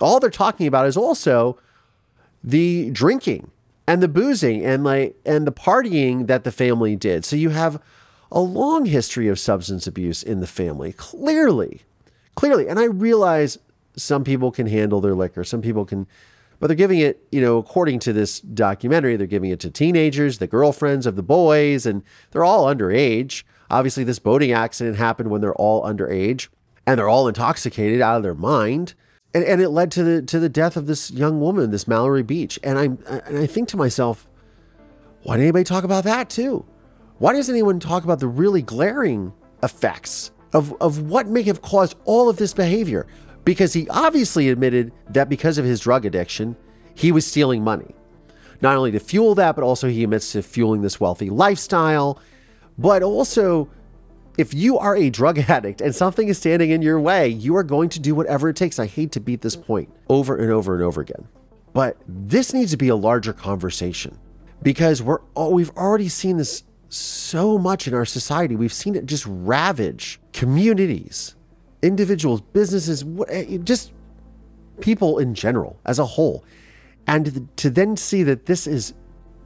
all 0.00 0.20
they're 0.20 0.30
talking 0.30 0.66
about 0.66 0.86
is 0.86 0.96
also 0.96 1.58
the 2.44 2.90
drinking 2.90 3.50
and 3.86 4.02
the 4.02 4.08
boozing 4.08 4.64
and 4.64 4.84
like 4.84 5.16
and 5.24 5.46
the 5.46 5.52
partying 5.52 6.26
that 6.26 6.44
the 6.44 6.52
family 6.52 6.94
did. 6.94 7.24
So 7.24 7.36
you 7.36 7.50
have 7.50 7.82
a 8.30 8.40
long 8.40 8.84
history 8.84 9.28
of 9.28 9.38
substance 9.38 9.86
abuse 9.86 10.22
in 10.22 10.40
the 10.40 10.46
family, 10.46 10.92
clearly, 10.92 11.82
clearly. 12.34 12.68
And 12.68 12.78
I 12.78 12.84
realize 12.84 13.58
some 13.96 14.24
people 14.24 14.52
can 14.52 14.66
handle 14.66 15.00
their 15.00 15.14
liquor, 15.14 15.42
some 15.42 15.62
people 15.62 15.84
can 15.84 16.06
but 16.60 16.66
they're 16.66 16.76
giving 16.76 16.98
it, 16.98 17.26
you 17.30 17.40
know, 17.40 17.58
according 17.58 18.00
to 18.00 18.12
this 18.12 18.40
documentary, 18.40 19.16
they're 19.16 19.26
giving 19.26 19.50
it 19.50 19.60
to 19.60 19.70
teenagers, 19.70 20.38
the 20.38 20.46
girlfriends 20.46 21.06
of 21.06 21.16
the 21.16 21.22
boys, 21.22 21.86
and 21.86 22.02
they're 22.30 22.44
all 22.44 22.66
underage. 22.66 23.44
Obviously, 23.70 24.04
this 24.04 24.18
boating 24.18 24.52
accident 24.52 24.96
happened 24.96 25.30
when 25.30 25.40
they're 25.40 25.54
all 25.54 25.82
underage 25.82 26.48
and 26.86 26.98
they're 26.98 27.08
all 27.08 27.28
intoxicated 27.28 28.00
out 28.00 28.16
of 28.16 28.22
their 28.22 28.34
mind. 28.34 28.94
And, 29.34 29.44
and 29.44 29.60
it 29.60 29.68
led 29.68 29.90
to 29.92 30.02
the 30.02 30.22
to 30.22 30.40
the 30.40 30.48
death 30.48 30.76
of 30.76 30.86
this 30.86 31.10
young 31.10 31.38
woman, 31.38 31.70
this 31.70 31.86
Mallory 31.86 32.22
Beach. 32.22 32.58
And 32.62 32.78
I'm 32.78 32.98
and 33.06 33.38
I 33.38 33.46
think 33.46 33.68
to 33.68 33.76
myself, 33.76 34.26
why 35.22 35.34
didn't 35.34 35.48
anybody 35.48 35.64
talk 35.64 35.84
about 35.84 36.04
that 36.04 36.30
too? 36.30 36.64
Why 37.18 37.34
doesn't 37.34 37.54
anyone 37.54 37.78
talk 37.78 38.04
about 38.04 38.20
the 38.20 38.28
really 38.28 38.62
glaring 38.62 39.32
effects 39.62 40.30
of, 40.52 40.72
of 40.80 41.02
what 41.10 41.26
may 41.26 41.42
have 41.42 41.62
caused 41.62 41.96
all 42.04 42.28
of 42.28 42.36
this 42.36 42.54
behavior? 42.54 43.06
Because 43.48 43.72
he 43.72 43.88
obviously 43.88 44.50
admitted 44.50 44.92
that 45.08 45.30
because 45.30 45.56
of 45.56 45.64
his 45.64 45.80
drug 45.80 46.04
addiction, 46.04 46.54
he 46.94 47.10
was 47.10 47.26
stealing 47.26 47.64
money. 47.64 47.94
Not 48.60 48.76
only 48.76 48.90
to 48.90 49.00
fuel 49.00 49.34
that, 49.36 49.56
but 49.56 49.64
also 49.64 49.88
he 49.88 50.04
admits 50.04 50.32
to 50.32 50.42
fueling 50.42 50.82
this 50.82 51.00
wealthy 51.00 51.30
lifestyle. 51.30 52.20
But 52.76 53.02
also, 53.02 53.70
if 54.36 54.52
you 54.52 54.76
are 54.76 54.94
a 54.94 55.08
drug 55.08 55.38
addict 55.48 55.80
and 55.80 55.94
something 55.94 56.28
is 56.28 56.36
standing 56.36 56.72
in 56.72 56.82
your 56.82 57.00
way, 57.00 57.28
you 57.28 57.56
are 57.56 57.62
going 57.62 57.88
to 57.88 58.00
do 58.00 58.14
whatever 58.14 58.50
it 58.50 58.56
takes. 58.56 58.78
I 58.78 58.84
hate 58.84 59.12
to 59.12 59.20
beat 59.20 59.40
this 59.40 59.56
point 59.56 59.88
over 60.10 60.36
and 60.36 60.52
over 60.52 60.74
and 60.74 60.82
over 60.82 61.00
again. 61.00 61.26
But 61.72 61.96
this 62.06 62.52
needs 62.52 62.72
to 62.72 62.76
be 62.76 62.88
a 62.88 62.96
larger 62.96 63.32
conversation 63.32 64.18
because 64.62 65.02
we're 65.02 65.20
oh, 65.36 65.48
we've 65.48 65.74
already 65.74 66.10
seen 66.10 66.36
this 66.36 66.64
so 66.90 67.56
much 67.56 67.88
in 67.88 67.94
our 67.94 68.04
society. 68.04 68.56
We've 68.56 68.74
seen 68.74 68.94
it 68.94 69.06
just 69.06 69.24
ravage 69.26 70.20
communities, 70.34 71.34
individuals, 71.82 72.40
businesses, 72.40 73.04
eh, 73.28 73.58
just 73.58 73.92
people 74.80 75.18
in 75.18 75.34
general 75.34 75.78
as 75.84 75.98
a 75.98 76.04
whole. 76.04 76.44
And 77.06 77.48
to 77.56 77.70
then 77.70 77.96
see 77.96 78.22
that 78.24 78.46
this 78.46 78.66
is 78.66 78.94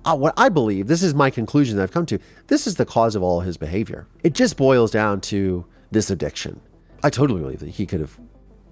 uh, 0.05 0.17
what 0.17 0.35
I 0.37 0.49
believe, 0.49 0.89
this 0.89 1.03
is 1.03 1.15
my 1.15 1.31
conclusion 1.31 1.77
that 1.77 1.85
I've 1.85 1.93
come 1.93 2.07
to, 2.07 2.19
this 2.49 2.67
is 2.67 2.75
the 2.77 2.85
cause 2.85 3.15
of 3.15 3.23
all 3.23 3.41
his 3.41 3.57
behavior. 3.57 4.07
It 4.23 4.33
just 4.33 4.57
boils 4.57 4.91
down 4.91 5.21
to 5.23 5.65
this 5.91 6.11
addiction. 6.11 6.61
I 7.05 7.11
totally 7.11 7.41
believe 7.41 7.61
that 7.61 7.69
he 7.69 7.87
could 7.87 8.01
have, 8.01 8.19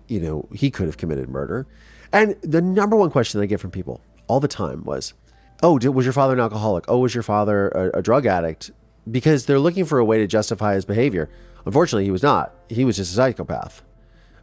you 0.08 0.20
know, 0.20 0.48
he 0.52 0.70
could 0.70 0.86
have 0.86 0.96
committed 0.96 1.28
murder. 1.28 1.66
And 2.12 2.34
the 2.42 2.60
number 2.60 2.96
one 2.96 3.10
question 3.10 3.38
that 3.38 3.44
I 3.44 3.46
get 3.46 3.60
from 3.60 3.70
people 3.70 4.00
all 4.26 4.40
the 4.40 4.48
time 4.48 4.84
was, 4.84 5.14
oh, 5.62 5.78
did, 5.78 5.90
was 5.90 6.06
your 6.06 6.12
father 6.12 6.34
an 6.34 6.40
alcoholic? 6.40 6.84
Oh, 6.88 6.98
was 6.98 7.14
your 7.14 7.22
father 7.22 7.68
a, 7.68 7.98
a 7.98 8.02
drug 8.02 8.26
addict? 8.26 8.70
Because 9.10 9.46
they're 9.46 9.58
looking 9.58 9.84
for 9.84 9.98
a 9.98 10.04
way 10.04 10.18
to 10.18 10.26
justify 10.26 10.74
his 10.74 10.84
behavior. 10.84 11.30
Unfortunately, 11.64 12.04
he 12.04 12.10
was 12.10 12.22
not. 12.22 12.54
He 12.68 12.84
was 12.84 12.96
just 12.96 13.12
a 13.12 13.16
psychopath. 13.16 13.82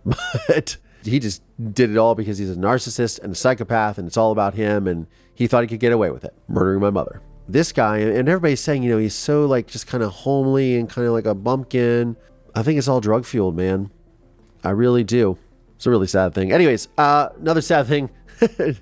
But 0.48 0.78
he 1.04 1.20
just 1.20 1.42
did 1.74 1.92
it 1.92 1.98
all 1.98 2.16
because 2.16 2.38
he's 2.38 2.50
a 2.50 2.56
narcissist 2.56 3.20
and 3.20 3.32
a 3.32 3.36
psychopath, 3.36 3.98
and 3.98 4.08
it's 4.08 4.18
all 4.18 4.32
about 4.32 4.54
him, 4.54 4.88
and 4.88 5.08
he 5.34 5.48
thought 5.48 5.64
he 5.64 5.68
could 5.68 5.80
get 5.80 5.92
away 5.92 6.12
with 6.12 6.24
it, 6.24 6.34
murdering 6.48 6.80
my 6.80 6.90
mother. 6.90 7.22
This 7.48 7.72
guy, 7.72 8.00
and 8.00 8.28
everybody's 8.28 8.60
saying, 8.60 8.84
you 8.84 8.92
know, 8.92 8.98
he's 8.98 9.16
so 9.16 9.46
like 9.46 9.68
just 9.68 9.88
kind 9.88 10.04
of 10.04 10.12
homely 10.12 10.78
and 10.78 10.90
kind 10.90 11.08
of 11.08 11.14
like 11.14 11.26
a 11.26 11.36
bumpkin. 11.36 12.18
I 12.56 12.64
think 12.64 12.78
it's 12.78 12.88
all 12.88 13.00
drug 13.00 13.26
fueled, 13.26 13.56
man. 13.56 13.92
I 14.64 14.72
really 14.72 15.04
do. 15.04 15.38
It's 15.76 15.86
a 15.86 15.90
really 15.90 16.08
sad 16.08 16.34
thing. 16.34 16.52
Anyways, 16.52 16.90
uh, 16.98 17.30
another 17.40 17.62
sad 17.62 17.88
thing. 17.88 18.10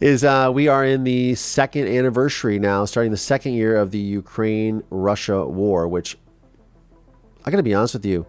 is 0.00 0.24
uh, 0.24 0.50
we 0.52 0.68
are 0.68 0.84
in 0.84 1.04
the 1.04 1.34
second 1.34 1.88
anniversary 1.88 2.58
now, 2.58 2.84
starting 2.84 3.10
the 3.10 3.16
second 3.16 3.54
year 3.54 3.76
of 3.76 3.90
the 3.90 3.98
Ukraine 3.98 4.82
Russia 4.90 5.46
war, 5.46 5.88
which 5.88 6.18
I 7.46 7.50
got 7.50 7.58
to 7.58 7.62
be 7.62 7.74
honest 7.74 7.94
with 7.94 8.04
you. 8.04 8.26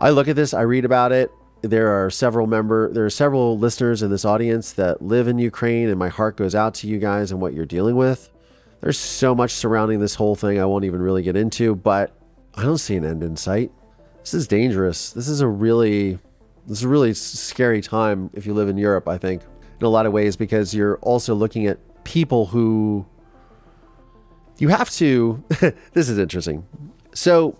I 0.00 0.10
look 0.10 0.26
at 0.26 0.34
this, 0.34 0.54
I 0.54 0.62
read 0.62 0.84
about 0.84 1.12
it. 1.12 1.30
There 1.60 1.88
are 1.88 2.10
several 2.10 2.46
member, 2.46 2.90
there 2.90 3.04
are 3.04 3.10
several 3.10 3.58
listeners 3.58 4.02
in 4.02 4.10
this 4.10 4.24
audience 4.24 4.72
that 4.72 5.02
live 5.02 5.28
in 5.28 5.38
Ukraine, 5.38 5.88
and 5.88 5.98
my 5.98 6.08
heart 6.08 6.36
goes 6.36 6.54
out 6.54 6.74
to 6.76 6.88
you 6.88 6.98
guys 6.98 7.30
and 7.30 7.40
what 7.40 7.52
you're 7.52 7.66
dealing 7.66 7.94
with. 7.94 8.30
There's 8.80 8.98
so 8.98 9.34
much 9.34 9.52
surrounding 9.52 10.00
this 10.00 10.16
whole 10.16 10.34
thing 10.34 10.58
I 10.58 10.64
won't 10.64 10.84
even 10.84 11.00
really 11.00 11.22
get 11.22 11.36
into, 11.36 11.76
but 11.76 12.16
I 12.54 12.62
don't 12.62 12.78
see 12.78 12.96
an 12.96 13.04
end 13.04 13.22
in 13.22 13.36
sight. 13.36 13.70
This 14.20 14.34
is 14.34 14.48
dangerous. 14.48 15.12
This 15.12 15.28
is 15.28 15.40
a 15.40 15.46
really, 15.46 16.18
this 16.66 16.78
is 16.78 16.84
a 16.84 16.88
really 16.88 17.14
scary 17.14 17.80
time 17.80 18.30
if 18.32 18.46
you 18.46 18.54
live 18.54 18.68
in 18.68 18.78
Europe. 18.78 19.06
I 19.06 19.18
think 19.18 19.42
in 19.78 19.86
a 19.86 19.88
lot 19.88 20.06
of 20.06 20.12
ways 20.12 20.36
because 20.36 20.74
you're 20.74 20.96
also 20.98 21.34
looking 21.34 21.66
at 21.66 21.78
people 22.04 22.46
who 22.46 23.06
you 24.58 24.68
have 24.68 24.90
to. 24.90 25.44
this 25.92 26.08
is 26.08 26.18
interesting. 26.18 26.66
So 27.14 27.56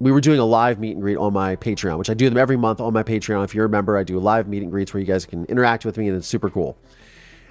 we 0.00 0.10
were 0.10 0.20
doing 0.20 0.40
a 0.40 0.44
live 0.44 0.80
meet 0.80 0.92
and 0.92 1.02
greet 1.02 1.18
on 1.18 1.32
my 1.34 1.54
Patreon, 1.56 1.98
which 1.98 2.08
I 2.08 2.14
do 2.14 2.28
them 2.28 2.38
every 2.38 2.56
month 2.56 2.80
on 2.80 2.92
my 2.94 3.02
Patreon. 3.02 3.44
If 3.44 3.54
you're 3.54 3.66
a 3.66 3.68
member, 3.68 3.98
I 3.98 4.02
do 4.02 4.18
live 4.18 4.48
meet 4.48 4.62
and 4.62 4.72
greets 4.72 4.94
where 4.94 5.00
you 5.00 5.06
guys 5.06 5.26
can 5.26 5.44
interact 5.44 5.84
with 5.84 5.98
me, 5.98 6.08
and 6.08 6.16
it's 6.16 6.26
super 6.26 6.48
cool. 6.48 6.78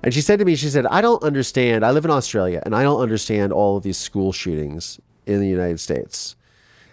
And 0.02 0.14
she 0.14 0.22
said 0.22 0.40
to 0.40 0.46
me, 0.46 0.56
she 0.56 0.70
said, 0.70 0.88
I 0.88 1.02
don't 1.02 1.22
understand. 1.22 1.86
I 1.86 1.92
live 1.92 2.06
in 2.06 2.12
Australia, 2.12 2.62
and 2.66 2.76
I 2.76 2.82
don't 2.82 3.02
understand 3.02 3.54
all 3.54 3.78
of 3.78 3.84
these 3.84 3.98
school 3.98 4.32
shootings 4.32 5.00
in 5.28 5.40
the 5.40 5.48
United 5.48 5.80
States. 5.80 6.36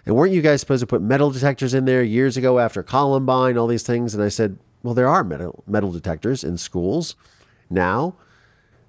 And 0.05 0.15
weren't 0.15 0.31
you 0.31 0.41
guys 0.41 0.61
supposed 0.61 0.81
to 0.81 0.87
put 0.87 1.01
metal 1.01 1.31
detectors 1.31 1.73
in 1.73 1.85
there 1.85 2.03
years 2.03 2.37
ago 2.37 2.59
after 2.59 2.83
Columbine, 2.83 3.57
all 3.57 3.67
these 3.67 3.83
things? 3.83 4.13
And 4.13 4.23
I 4.23 4.29
said, 4.29 4.57
well, 4.83 4.93
there 4.93 5.07
are 5.07 5.23
metal, 5.23 5.63
metal 5.67 5.91
detectors 5.91 6.43
in 6.43 6.57
schools 6.57 7.15
now. 7.69 8.15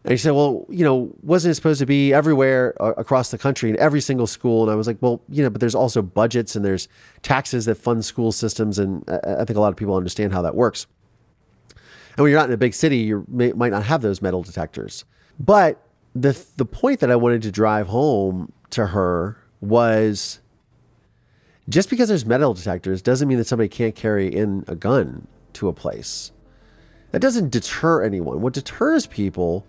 And 0.04 0.12
he 0.12 0.16
said, 0.16 0.30
well, 0.30 0.64
you 0.68 0.84
know, 0.84 1.12
wasn't 1.22 1.52
it 1.52 1.54
supposed 1.56 1.80
to 1.80 1.86
be 1.86 2.14
everywhere 2.14 2.74
uh, 2.80 2.92
across 2.96 3.30
the 3.30 3.38
country 3.38 3.68
in 3.68 3.78
every 3.78 4.00
single 4.00 4.26
school? 4.26 4.62
And 4.62 4.70
I 4.70 4.74
was 4.74 4.86
like, 4.86 4.96
well, 5.00 5.20
you 5.28 5.42
know, 5.42 5.50
but 5.50 5.60
there's 5.60 5.74
also 5.74 6.02
budgets 6.02 6.54
and 6.54 6.64
there's 6.64 6.88
taxes 7.22 7.64
that 7.66 7.74
fund 7.74 8.04
school 8.04 8.32
systems. 8.32 8.78
And 8.78 9.04
I 9.08 9.44
think 9.44 9.56
a 9.56 9.60
lot 9.60 9.70
of 9.70 9.76
people 9.76 9.96
understand 9.96 10.32
how 10.32 10.42
that 10.42 10.54
works. 10.54 10.86
And 12.16 12.22
when 12.22 12.30
you're 12.30 12.40
not 12.40 12.48
in 12.48 12.54
a 12.54 12.58
big 12.58 12.74
city, 12.74 12.98
you 12.98 13.24
might 13.28 13.70
not 13.70 13.84
have 13.84 14.00
those 14.00 14.22
metal 14.22 14.42
detectors. 14.42 15.04
But 15.38 15.80
the, 16.14 16.42
the 16.56 16.64
point 16.64 17.00
that 17.00 17.10
I 17.10 17.16
wanted 17.16 17.42
to 17.42 17.50
drive 17.50 17.88
home 17.88 18.52
to 18.70 18.86
her 18.86 19.36
was 19.60 20.40
just 21.68 21.90
because 21.90 22.08
there's 22.08 22.24
metal 22.24 22.54
detectors 22.54 23.02
doesn't 23.02 23.28
mean 23.28 23.38
that 23.38 23.46
somebody 23.46 23.68
can't 23.68 23.94
carry 23.94 24.28
in 24.28 24.64
a 24.68 24.74
gun 24.74 25.26
to 25.54 25.68
a 25.68 25.72
place. 25.72 26.32
That 27.10 27.20
doesn't 27.20 27.50
deter 27.50 28.02
anyone. 28.02 28.40
What 28.40 28.52
deters 28.52 29.06
people 29.06 29.66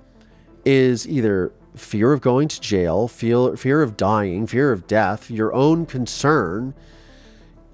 is 0.65 1.07
either 1.07 1.51
fear 1.75 2.13
of 2.13 2.21
going 2.21 2.47
to 2.47 2.59
jail, 2.61 3.07
fear, 3.07 3.55
fear 3.55 3.81
of 3.81 3.97
dying, 3.97 4.47
fear 4.47 4.71
of 4.71 4.87
death, 4.87 5.31
your 5.31 5.53
own 5.53 5.85
concern, 5.85 6.73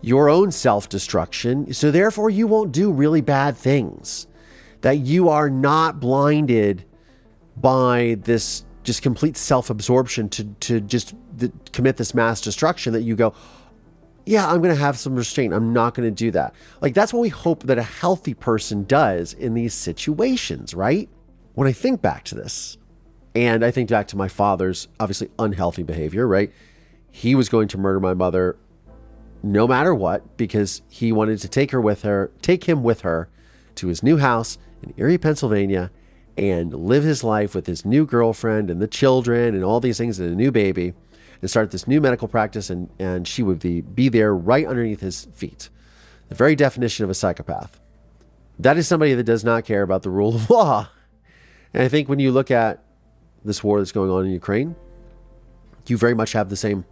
your 0.01 0.29
own 0.29 0.51
self 0.51 0.87
destruction. 0.89 1.73
So, 1.73 1.91
therefore, 1.91 2.29
you 2.29 2.47
won't 2.47 2.71
do 2.71 2.91
really 2.91 3.21
bad 3.21 3.57
things. 3.57 4.27
That 4.81 4.99
you 4.99 5.29
are 5.29 5.49
not 5.49 5.99
blinded 5.99 6.85
by 7.57 8.17
this 8.21 8.65
just 8.83 9.01
complete 9.01 9.35
self 9.35 9.69
absorption 9.69 10.29
to, 10.29 10.43
to 10.43 10.79
just 10.79 11.15
commit 11.71 11.97
this 11.97 12.13
mass 12.13 12.39
destruction 12.39 12.93
that 12.93 13.01
you 13.01 13.15
go, 13.15 13.33
yeah, 14.25 14.47
I'm 14.47 14.61
going 14.61 14.73
to 14.73 14.79
have 14.79 14.97
some 14.97 15.15
restraint. 15.15 15.53
I'm 15.53 15.73
not 15.73 15.93
going 15.93 16.07
to 16.07 16.15
do 16.15 16.31
that. 16.31 16.55
Like, 16.81 16.93
that's 16.93 17.13
what 17.13 17.19
we 17.21 17.29
hope 17.29 17.63
that 17.63 17.77
a 17.77 17.83
healthy 17.83 18.33
person 18.33 18.83
does 18.85 19.33
in 19.33 19.53
these 19.53 19.73
situations, 19.73 20.73
right? 20.73 21.09
When 21.55 21.67
I 21.69 21.71
think 21.71 22.01
back 22.01 22.25
to 22.25 22.35
this, 22.35 22.77
and 23.33 23.63
I 23.63 23.71
think 23.71 23.89
back 23.89 24.07
to 24.09 24.17
my 24.17 24.27
father's 24.27 24.89
obviously 24.99 25.29
unhealthy 25.39 25.83
behavior, 25.83 26.27
right? 26.27 26.51
He 27.11 27.33
was 27.33 27.49
going 27.49 27.69
to 27.69 27.77
murder 27.77 27.99
my 27.99 28.13
mother 28.13 28.57
no 29.41 29.67
matter 29.67 29.93
what 29.95 30.37
because 30.37 30.81
he 30.89 31.11
wanted 31.11 31.39
to 31.39 31.47
take 31.47 31.71
her 31.71 31.79
with 31.79 32.01
her, 32.01 32.31
take 32.41 32.65
him 32.65 32.83
with 32.83 33.01
her 33.01 33.29
to 33.75 33.87
his 33.87 34.03
new 34.03 34.17
house 34.17 34.57
in 34.83 34.93
Erie, 34.97 35.17
Pennsylvania, 35.17 35.91
and 36.37 36.73
live 36.73 37.03
his 37.03 37.23
life 37.23 37.55
with 37.55 37.67
his 37.67 37.85
new 37.85 38.05
girlfriend 38.05 38.69
and 38.69 38.81
the 38.81 38.87
children 38.87 39.55
and 39.55 39.63
all 39.63 39.79
these 39.79 39.97
things 39.97 40.19
and 40.19 40.29
a 40.29 40.35
new 40.35 40.51
baby 40.51 40.93
and 41.41 41.49
start 41.49 41.71
this 41.71 41.87
new 41.87 42.01
medical 42.01 42.27
practice, 42.27 42.69
and, 42.69 42.89
and 42.99 43.27
she 43.27 43.43
would 43.43 43.59
be, 43.59 43.81
be 43.81 44.09
there 44.09 44.33
right 44.33 44.65
underneath 44.65 44.99
his 44.99 45.27
feet. 45.33 45.69
The 46.29 46.35
very 46.35 46.55
definition 46.55 47.03
of 47.03 47.09
a 47.09 47.13
psychopath. 47.13 47.79
That 48.59 48.77
is 48.77 48.87
somebody 48.87 49.13
that 49.13 49.23
does 49.23 49.43
not 49.43 49.63
care 49.63 49.83
about 49.83 50.03
the 50.03 50.09
rule 50.09 50.35
of 50.35 50.49
law. 50.49 50.89
And 51.75 51.83
I 51.83 51.89
think 51.89 52.07
when 52.07 52.19
you 52.19 52.31
look 52.31 52.51
at 52.51 52.81
this 53.43 53.61
war 53.61 53.79
that's 53.79 53.91
going 53.91 54.09
on 54.09 54.25
in 54.25 54.31
Ukraine, 54.31 54.77
you 55.87 55.97
very 55.97 56.13
much 56.13 56.31
have 56.31 56.49
the 56.49 56.55
same 56.55 56.85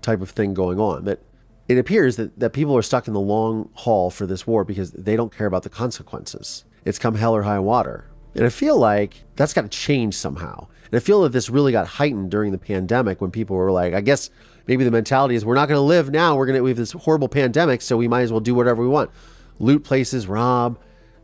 type 0.00 0.20
of 0.20 0.30
thing 0.30 0.54
going 0.54 0.78
on. 0.78 1.06
That 1.06 1.18
it 1.66 1.76
appears 1.76 2.14
that, 2.18 2.38
that 2.38 2.52
people 2.52 2.76
are 2.76 2.82
stuck 2.82 3.08
in 3.08 3.14
the 3.14 3.20
long 3.20 3.68
haul 3.74 4.10
for 4.10 4.26
this 4.26 4.46
war 4.46 4.62
because 4.62 4.92
they 4.92 5.16
don't 5.16 5.36
care 5.36 5.48
about 5.48 5.64
the 5.64 5.68
consequences. 5.68 6.64
It's 6.84 7.00
come 7.00 7.16
hell 7.16 7.34
or 7.34 7.42
high 7.42 7.58
water. 7.58 8.08
And 8.36 8.46
I 8.46 8.48
feel 8.50 8.78
like 8.78 9.24
that's 9.34 9.52
got 9.52 9.62
to 9.62 9.68
change 9.68 10.14
somehow. 10.14 10.68
And 10.84 10.94
I 10.94 11.00
feel 11.00 11.22
that 11.22 11.32
this 11.32 11.50
really 11.50 11.72
got 11.72 11.88
heightened 11.88 12.30
during 12.30 12.52
the 12.52 12.58
pandemic 12.58 13.20
when 13.20 13.32
people 13.32 13.56
were 13.56 13.72
like, 13.72 13.92
I 13.92 14.00
guess 14.00 14.30
maybe 14.68 14.84
the 14.84 14.92
mentality 14.92 15.34
is 15.34 15.44
we're 15.44 15.56
not 15.56 15.66
going 15.66 15.78
to 15.78 15.82
live 15.82 16.12
now. 16.12 16.36
We're 16.36 16.46
going 16.46 16.54
to, 16.54 16.62
we 16.62 16.70
have 16.70 16.76
this 16.76 16.92
horrible 16.92 17.28
pandemic, 17.28 17.82
so 17.82 17.96
we 17.96 18.06
might 18.06 18.22
as 18.22 18.30
well 18.30 18.38
do 18.38 18.54
whatever 18.54 18.82
we 18.82 18.88
want. 18.88 19.10
Loot 19.58 19.82
places, 19.82 20.28
rob, 20.28 20.78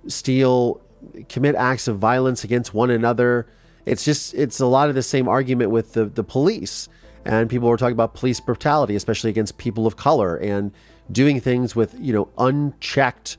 steal, 0.09 0.81
commit 1.29 1.55
acts 1.55 1.89
of 1.89 1.99
violence 1.99 2.45
against 2.45 2.75
one 2.75 2.91
another. 2.91 3.47
It's 3.87 4.05
just, 4.05 4.35
it's 4.35 4.61
a 4.61 4.67
lot 4.67 4.89
of 4.89 4.95
the 4.95 5.03
same 5.03 5.29
argument 5.29 5.71
with 5.71 5.93
the, 5.93 6.07
the 6.07 6.25
police. 6.25 6.89
And 7.25 7.49
people 7.49 7.69
were 7.69 7.77
talking 7.77 7.95
about 7.95 8.15
police 8.15 8.41
brutality, 8.41 8.97
especially 8.97 9.31
against 9.31 9.57
people 9.59 9.87
of 9.87 9.97
color 9.97 10.37
and 10.37 10.73
doing 11.11 11.41
things 11.41 11.75
with, 11.75 11.95
you 11.99 12.13
know, 12.13 12.29
unchecked 12.39 13.39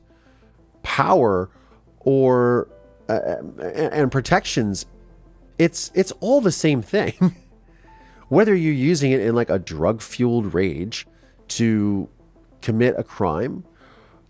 power 0.82 1.50
or 2.00 2.68
uh, 3.08 3.36
and 3.58 4.10
protections 4.10 4.86
it's 5.58 5.90
it's 5.94 6.12
all 6.20 6.40
the 6.40 6.52
same 6.52 6.82
thing. 6.82 7.36
Whether 8.28 8.54
you're 8.54 8.72
using 8.72 9.12
it 9.12 9.20
in 9.20 9.34
like 9.34 9.50
a 9.50 9.58
drug 9.58 10.02
fueled 10.02 10.52
rage 10.52 11.06
to 11.48 12.08
commit 12.60 12.96
a 12.98 13.04
crime, 13.04 13.64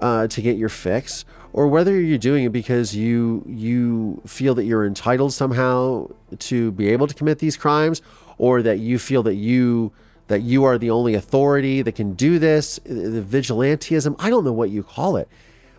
uh, 0.00 0.26
to 0.28 0.42
get 0.42 0.56
your 0.56 0.68
fix, 0.68 1.24
or 1.52 1.68
whether 1.68 1.98
you're 2.00 2.18
doing 2.18 2.44
it 2.44 2.52
because 2.52 2.94
you 2.94 3.44
you 3.46 4.20
feel 4.26 4.54
that 4.54 4.64
you're 4.64 4.86
entitled 4.86 5.32
somehow 5.32 6.08
to 6.38 6.72
be 6.72 6.88
able 6.88 7.06
to 7.06 7.14
commit 7.14 7.38
these 7.38 7.56
crimes, 7.56 8.02
or 8.38 8.62
that 8.62 8.78
you 8.78 8.98
feel 8.98 9.22
that 9.22 9.36
you 9.36 9.92
that 10.28 10.42
you 10.42 10.64
are 10.64 10.76
the 10.76 10.90
only 10.90 11.14
authority 11.14 11.82
that 11.82 11.92
can 11.92 12.14
do 12.14 12.38
this, 12.38 12.80
the 12.84 13.22
vigilantism, 13.22 14.16
I 14.18 14.28
don't 14.28 14.44
know 14.44 14.52
what 14.52 14.70
you 14.70 14.82
call 14.82 15.16
it, 15.16 15.28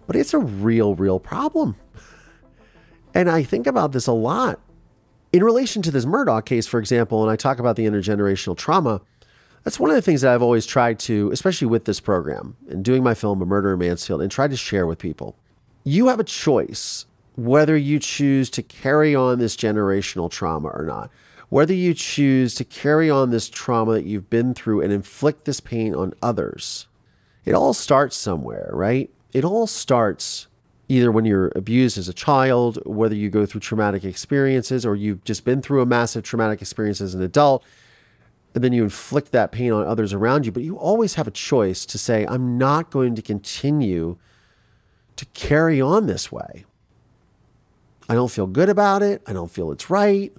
but 0.06 0.16
it's 0.16 0.34
a 0.34 0.40
real, 0.40 0.96
real 0.96 1.20
problem. 1.20 1.76
And 3.14 3.30
I 3.30 3.44
think 3.44 3.68
about 3.68 3.92
this 3.92 4.08
a 4.08 4.14
lot 4.14 4.60
in 5.34 5.44
relation 5.44 5.82
to 5.82 5.92
this 5.92 6.06
Murdaugh 6.06 6.46
case, 6.46 6.66
for 6.66 6.80
example, 6.80 7.22
and 7.24 7.32
I 7.32 7.36
talk 7.36 7.60
about 7.60 7.76
the 7.76 7.86
intergenerational 7.86 8.56
trauma, 8.56 9.02
that's 9.68 9.82
one 9.82 9.90
of 9.90 9.98
the 9.98 10.02
things 10.02 10.22
that 10.22 10.34
I've 10.34 10.42
always 10.42 10.66
tried 10.66 10.98
to, 11.00 11.30
especially 11.32 11.68
with 11.68 11.84
this 11.84 12.00
program 12.00 12.56
and 12.70 12.86
doing 12.86 13.04
my 13.04 13.14
film, 13.14 13.42
A 13.42 13.46
Murder 13.46 13.74
in 13.74 13.80
Mansfield, 13.80 14.22
and 14.22 14.32
try 14.32 14.48
to 14.48 14.56
share 14.56 14.88
with 14.88 14.98
people. 14.98 15.36
You 15.84 16.08
have 16.08 16.22
a 16.22 16.24
choice 16.24 17.06
whether 17.36 17.76
you 17.76 18.00
choose 18.00 18.50
to 18.52 18.64
carry 18.64 19.14
on 19.14 19.40
this 19.40 19.58
generational 19.58 20.32
trauma 20.32 20.70
or 20.70 20.86
not, 20.86 21.12
whether 21.50 21.74
you 21.74 21.94
choose 21.94 22.56
to 22.56 22.64
carry 22.64 23.10
on 23.10 23.32
this 23.32 23.50
trauma 23.50 23.96
that 23.96 24.06
you've 24.06 24.30
been 24.30 24.54
through 24.54 24.84
and 24.84 24.94
inflict 24.94 25.44
this 25.44 25.60
pain 25.60 25.94
on 25.94 26.14
others. 26.22 26.88
It 27.44 27.54
all 27.54 27.74
starts 27.74 28.16
somewhere, 28.16 28.70
right? 28.72 29.10
It 29.34 29.44
all 29.44 29.68
starts 29.68 30.48
either 30.88 31.12
when 31.12 31.26
you're 31.26 31.52
abused 31.58 31.98
as 31.98 32.08
a 32.08 32.14
child, 32.14 32.80
whether 32.86 33.16
you 33.16 33.30
go 33.30 33.46
through 33.46 33.60
traumatic 33.60 34.06
experiences 34.06 34.86
or 34.86 34.96
you've 34.96 35.26
just 35.26 35.44
been 35.44 35.62
through 35.62 35.82
a 35.82 35.86
massive 35.86 36.24
traumatic 36.24 36.62
experience 36.62 37.02
as 37.02 37.14
an 37.14 37.22
adult, 37.22 37.66
and 38.58 38.64
then 38.64 38.74
you 38.74 38.84
inflict 38.84 39.32
that 39.34 39.52
pain 39.52 39.72
on 39.72 39.86
others 39.86 40.14
around 40.14 40.46
you. 40.46 40.52
But 40.52 40.64
you 40.64 40.78
always 40.78 41.14
have 41.14 41.28
a 41.28 41.32
choice 41.32 41.86
to 41.86 41.98
say, 41.98 42.26
I'm 42.28 42.58
not 42.58 42.90
going 42.90 43.16
to 43.16 43.22
continue 43.22 44.18
to 45.16 45.26
carry 45.28 45.80
on 45.80 46.08
this 46.08 46.32
way. 46.32 46.66
I 48.10 48.16
don't 48.16 48.32
feel 48.32 48.48
good 48.48 48.70
about 48.70 49.02
it. 49.04 49.22
I 49.28 49.34
don't 49.34 49.52
feel 49.52 49.72
it's 49.72 49.90
right. 49.90 50.34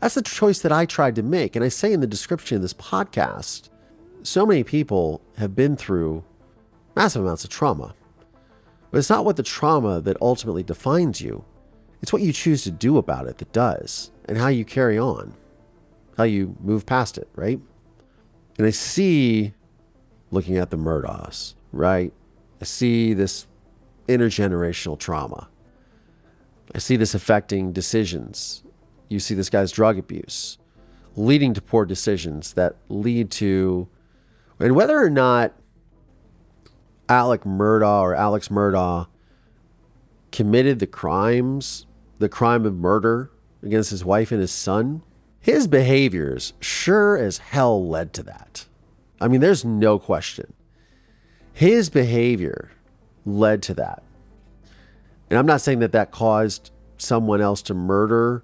That's 0.00 0.14
the 0.14 0.22
choice 0.22 0.60
that 0.60 0.72
I 0.72 0.84
tried 0.84 1.14
to 1.14 1.22
make. 1.22 1.56
And 1.56 1.64
I 1.64 1.68
say 1.68 1.92
in 1.92 2.00
the 2.00 2.06
description 2.06 2.56
of 2.56 2.62
this 2.62 2.74
podcast, 2.74 3.70
so 4.22 4.44
many 4.44 4.62
people 4.62 5.22
have 5.38 5.54
been 5.54 5.76
through 5.76 6.22
massive 6.94 7.22
amounts 7.22 7.44
of 7.44 7.50
trauma 7.50 7.94
but 8.94 8.98
it's 8.98 9.10
not 9.10 9.24
what 9.24 9.34
the 9.34 9.42
trauma 9.42 10.00
that 10.02 10.16
ultimately 10.20 10.62
defines 10.62 11.20
you. 11.20 11.44
It's 12.00 12.12
what 12.12 12.22
you 12.22 12.32
choose 12.32 12.62
to 12.62 12.70
do 12.70 12.96
about 12.96 13.26
it 13.26 13.38
that 13.38 13.52
does, 13.52 14.12
and 14.26 14.38
how 14.38 14.46
you 14.46 14.64
carry 14.64 14.96
on, 14.96 15.34
how 16.16 16.24
you 16.24 16.56
move 16.60 16.86
past 16.86 17.18
it, 17.18 17.28
right? 17.34 17.60
And 18.58 18.66
I 18.66 18.70
see, 18.70 19.52
looking 20.30 20.56
at 20.56 20.70
the 20.70 20.76
Murdaughs, 20.76 21.54
right? 21.72 22.12
I 22.60 22.64
see 22.64 23.14
this 23.14 23.46
intergenerational 24.08 24.98
trauma. 24.98 25.48
I 26.74 26.78
see 26.78 26.96
this 26.96 27.14
affecting 27.14 27.72
decisions. 27.72 28.62
You 29.08 29.18
see 29.18 29.34
this 29.34 29.50
guy's 29.50 29.72
drug 29.72 29.98
abuse 29.98 30.58
leading 31.16 31.54
to 31.54 31.62
poor 31.62 31.84
decisions 31.84 32.54
that 32.54 32.76
lead 32.88 33.30
to, 33.30 33.88
and 34.58 34.74
whether 34.74 34.98
or 34.98 35.10
not 35.10 35.54
Alec 37.08 37.42
Murdaugh 37.42 38.00
or 38.00 38.14
Alex 38.14 38.48
Murdaugh 38.48 39.06
committed 40.32 40.78
the 40.78 40.86
crimes, 40.86 41.86
the 42.18 42.28
crime 42.28 42.66
of 42.66 42.74
murder 42.74 43.30
against 43.62 43.90
his 43.90 44.04
wife 44.04 44.32
and 44.32 44.40
his 44.40 44.50
son, 44.50 45.02
his 45.44 45.66
behaviors 45.66 46.54
sure 46.58 47.18
as 47.18 47.36
hell 47.36 47.86
led 47.86 48.14
to 48.14 48.22
that. 48.22 48.64
I 49.20 49.28
mean, 49.28 49.42
there's 49.42 49.62
no 49.62 49.98
question. 49.98 50.54
His 51.52 51.90
behavior 51.90 52.70
led 53.26 53.62
to 53.64 53.74
that. 53.74 54.02
And 55.28 55.38
I'm 55.38 55.44
not 55.44 55.60
saying 55.60 55.80
that 55.80 55.92
that 55.92 56.12
caused 56.12 56.70
someone 56.96 57.42
else 57.42 57.60
to 57.64 57.74
murder 57.74 58.42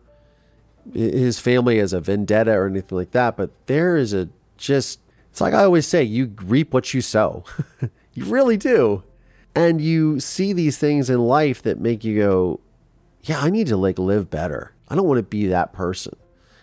his 0.93 1.41
family 1.41 1.79
as 1.79 1.95
a 1.95 2.03
vendetta 2.03 2.53
or 2.53 2.67
anything 2.67 2.99
like 2.99 3.13
that, 3.13 3.35
but 3.35 3.51
there 3.65 3.97
is 3.97 4.13
a 4.13 4.29
just, 4.59 5.01
it's 5.31 5.41
like 5.41 5.55
I 5.55 5.65
always 5.65 5.87
say, 5.87 6.03
you 6.03 6.35
reap 6.43 6.75
what 6.75 6.93
you 6.93 7.01
sow. 7.01 7.45
you 8.13 8.27
really 8.27 8.59
do. 8.59 9.05
And 9.55 9.81
you 9.81 10.21
see 10.21 10.53
these 10.53 10.77
things 10.77 11.09
in 11.09 11.21
life 11.21 11.63
that 11.63 11.81
make 11.81 12.05
you 12.05 12.19
go, 12.19 12.61
yeah, 13.23 13.41
I 13.41 13.49
need 13.49 13.69
to 13.69 13.79
like 13.79 13.99
live 13.99 14.29
better. 14.29 14.75
I 14.91 14.97
don't 14.97 15.09
want 15.09 15.17
to 15.17 15.23
be 15.23 15.47
that 15.47 15.73
person. 15.73 16.15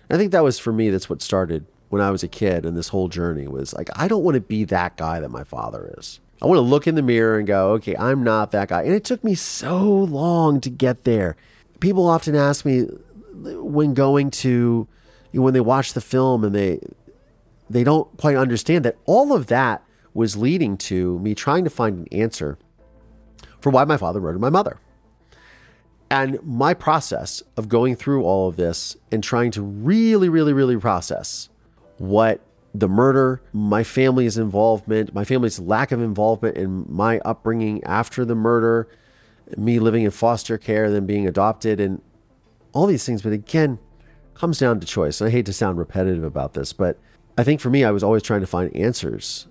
I 0.10 0.18
think 0.18 0.32
that 0.32 0.44
was 0.44 0.60
for 0.60 0.72
me, 0.72 0.90
that's 0.90 1.10
what 1.10 1.22
started 1.22 1.66
when 1.90 2.02
I 2.02 2.12
was 2.12 2.24
a 2.24 2.28
kid 2.28 2.66
and 2.66 2.76
this 2.76 2.90
whole 2.90 3.08
journey 3.08 3.48
was 3.48 3.74
like, 3.74 3.90
I 3.96 4.08
don't 4.08 4.24
want 4.24 4.36
to 4.36 4.42
be 4.42 4.64
that 4.66 4.98
guy 4.98 5.20
that 5.20 5.30
my 5.30 5.44
father 5.44 5.94
is. 5.98 6.20
I 6.42 6.46
want 6.46 6.58
to 6.58 6.62
look 6.62 6.88
in 6.88 6.96
the 6.96 7.02
mirror 7.02 7.38
and 7.38 7.48
go, 7.48 7.72
okay, 7.74 7.96
I'm 7.98 8.24
not 8.24 8.52
that 8.52 8.70
guy. 8.70 8.84
And 8.84 8.94
it 8.94 9.04
took 9.04 9.24
me 9.24 9.36
so 9.36 9.84
long 9.84 10.62
to 10.62 10.70
get 10.70 11.04
there. 11.04 11.36
People 11.80 12.08
often 12.08 12.36
ask 12.36 12.66
me 12.66 12.88
when 13.34 13.94
going 13.94 14.32
to, 14.32 14.88
you 15.32 15.40
know, 15.40 15.44
when 15.44 15.54
they 15.54 15.62
watch 15.62 15.94
the 15.94 16.02
film 16.02 16.44
and 16.44 16.54
they, 16.54 16.80
they 17.70 17.84
don't 17.84 18.16
quite 18.18 18.36
understand 18.36 18.86
that 18.86 18.98
all 19.06 19.34
of 19.34 19.48
that 19.48 19.84
was 20.14 20.36
leading 20.36 20.78
to 20.78 21.20
me 21.20 21.34
trying 21.36 21.64
to 21.64 21.70
find 21.70 22.00
an 22.00 22.08
answer 22.12 22.58
for 23.60 23.72
why 23.72 23.84
my 23.86 23.98
father 23.98 24.20
murdered 24.20 24.42
my 24.42 24.50
mother. 24.50 24.80
And 26.10 26.42
my 26.44 26.74
process 26.74 27.44
of 27.58 27.68
going 27.68 27.96
through 27.96 28.24
all 28.24 28.48
of 28.48 28.56
this 28.56 28.96
and 29.12 29.24
trying 29.24 29.52
to 29.52 29.62
really, 29.62 30.30
really, 30.30 30.54
really 30.54 30.78
process 30.78 31.50
what 31.98 32.42
the 32.74 32.88
murder, 32.88 33.42
my 33.52 33.84
family's 33.84 34.38
involvement, 34.38 35.14
my 35.14 35.26
family's 35.26 35.60
lack 35.60 35.92
of 35.92 36.02
involvement 36.02 36.58
in 36.58 36.86
my 36.88 37.20
upbringing 37.20 37.84
after 37.84 38.24
the 38.24 38.36
murder, 38.36 38.88
me 39.58 39.80
living 39.80 40.04
in 40.04 40.12
foster 40.12 40.58
care, 40.58 40.90
then 40.92 41.06
being 41.06 41.28
adopted, 41.28 41.80
and 41.80 42.02
all 42.74 42.86
these 42.86 43.06
things. 43.06 43.22
But 43.22 43.34
again, 43.34 43.80
comes 44.34 44.60
down 44.60 44.80
to 44.80 44.88
choice. 44.88 45.20
And 45.20 45.28
I 45.28 45.32
hate 45.32 45.46
to 45.48 45.54
sound 45.54 45.78
repetitive 45.78 46.24
about 46.24 46.54
this, 46.54 46.72
but 46.72 46.98
I 47.38 47.44
think 47.44 47.60
for 47.60 47.70
me, 47.70 47.84
I 47.84 47.92
was 47.92 48.04
always 48.04 48.24
trying 48.24 48.42
to 48.42 48.48
find 48.48 48.74
answers 48.76 49.48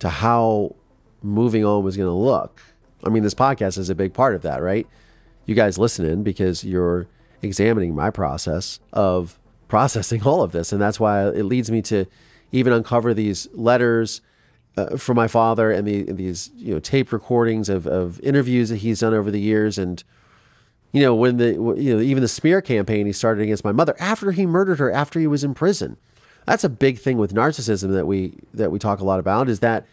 to 0.00 0.08
how 0.08 0.74
moving 1.22 1.64
on 1.64 1.82
was 1.82 1.96
going 1.96 2.08
to 2.08 2.12
look. 2.12 2.60
I 3.04 3.08
mean, 3.08 3.22
this 3.22 3.34
podcast 3.34 3.78
is 3.78 3.90
a 3.90 3.94
big 3.94 4.12
part 4.12 4.34
of 4.34 4.42
that, 4.42 4.62
right? 4.62 4.86
You 5.46 5.54
guys 5.54 5.78
listening 5.78 6.22
because 6.22 6.64
you're 6.64 7.06
examining 7.42 7.94
my 7.94 8.10
process 8.10 8.80
of 8.92 9.38
processing 9.68 10.22
all 10.26 10.42
of 10.42 10.52
this. 10.52 10.72
And 10.72 10.80
that's 10.80 10.98
why 10.98 11.28
it 11.28 11.44
leads 11.44 11.70
me 11.70 11.82
to 11.82 12.06
even 12.52 12.72
uncover 12.72 13.14
these 13.14 13.48
letters 13.52 14.20
uh, 14.76 14.96
from 14.96 15.16
my 15.16 15.28
father 15.28 15.70
and 15.70 15.86
the, 15.86 16.10
these 16.12 16.50
you 16.56 16.74
know 16.74 16.80
tape 16.80 17.12
recordings 17.12 17.68
of, 17.68 17.86
of 17.86 18.20
interviews 18.20 18.70
that 18.70 18.78
he's 18.78 19.00
done 19.00 19.14
over 19.14 19.30
the 19.30 19.40
years. 19.40 19.78
And 19.78 20.02
you 20.92 21.02
know 21.02 21.14
when 21.14 21.36
the 21.36 21.52
you 21.52 21.94
know 21.94 22.00
even 22.00 22.22
the 22.22 22.28
smear 22.28 22.60
campaign 22.60 23.06
he 23.06 23.12
started 23.12 23.42
against 23.42 23.64
my 23.64 23.72
mother 23.72 23.96
after 23.98 24.32
he 24.32 24.46
murdered 24.46 24.78
her 24.78 24.90
after 24.90 25.20
he 25.20 25.26
was 25.26 25.44
in 25.44 25.54
prison. 25.54 25.96
That's 26.46 26.64
a 26.64 26.68
big 26.68 26.98
thing 26.98 27.16
with 27.16 27.32
narcissism 27.32 27.92
that 27.92 28.06
we 28.06 28.38
that 28.52 28.70
we 28.70 28.78
talk 28.78 29.00
a 29.00 29.04
lot 29.04 29.20
about 29.20 29.48
is 29.48 29.60
that 29.60 29.86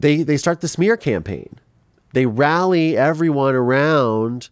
they 0.00 0.22
they 0.22 0.36
start 0.36 0.60
the 0.60 0.68
smear 0.68 0.96
campaign 0.96 1.58
they 2.12 2.26
rally 2.26 2.96
everyone 2.96 3.54
around 3.54 4.50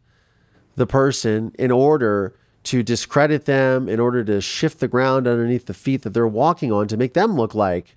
the 0.76 0.86
person 0.86 1.52
in 1.58 1.70
order 1.70 2.34
to 2.64 2.82
discredit 2.82 3.44
them, 3.44 3.88
in 3.88 4.00
order 4.00 4.24
to 4.24 4.40
shift 4.40 4.80
the 4.80 4.88
ground 4.88 5.26
underneath 5.26 5.66
the 5.66 5.74
feet 5.74 6.02
that 6.02 6.12
they're 6.12 6.26
walking 6.26 6.72
on 6.72 6.88
to 6.88 6.96
make 6.96 7.14
them 7.14 7.36
look 7.36 7.54
like 7.54 7.96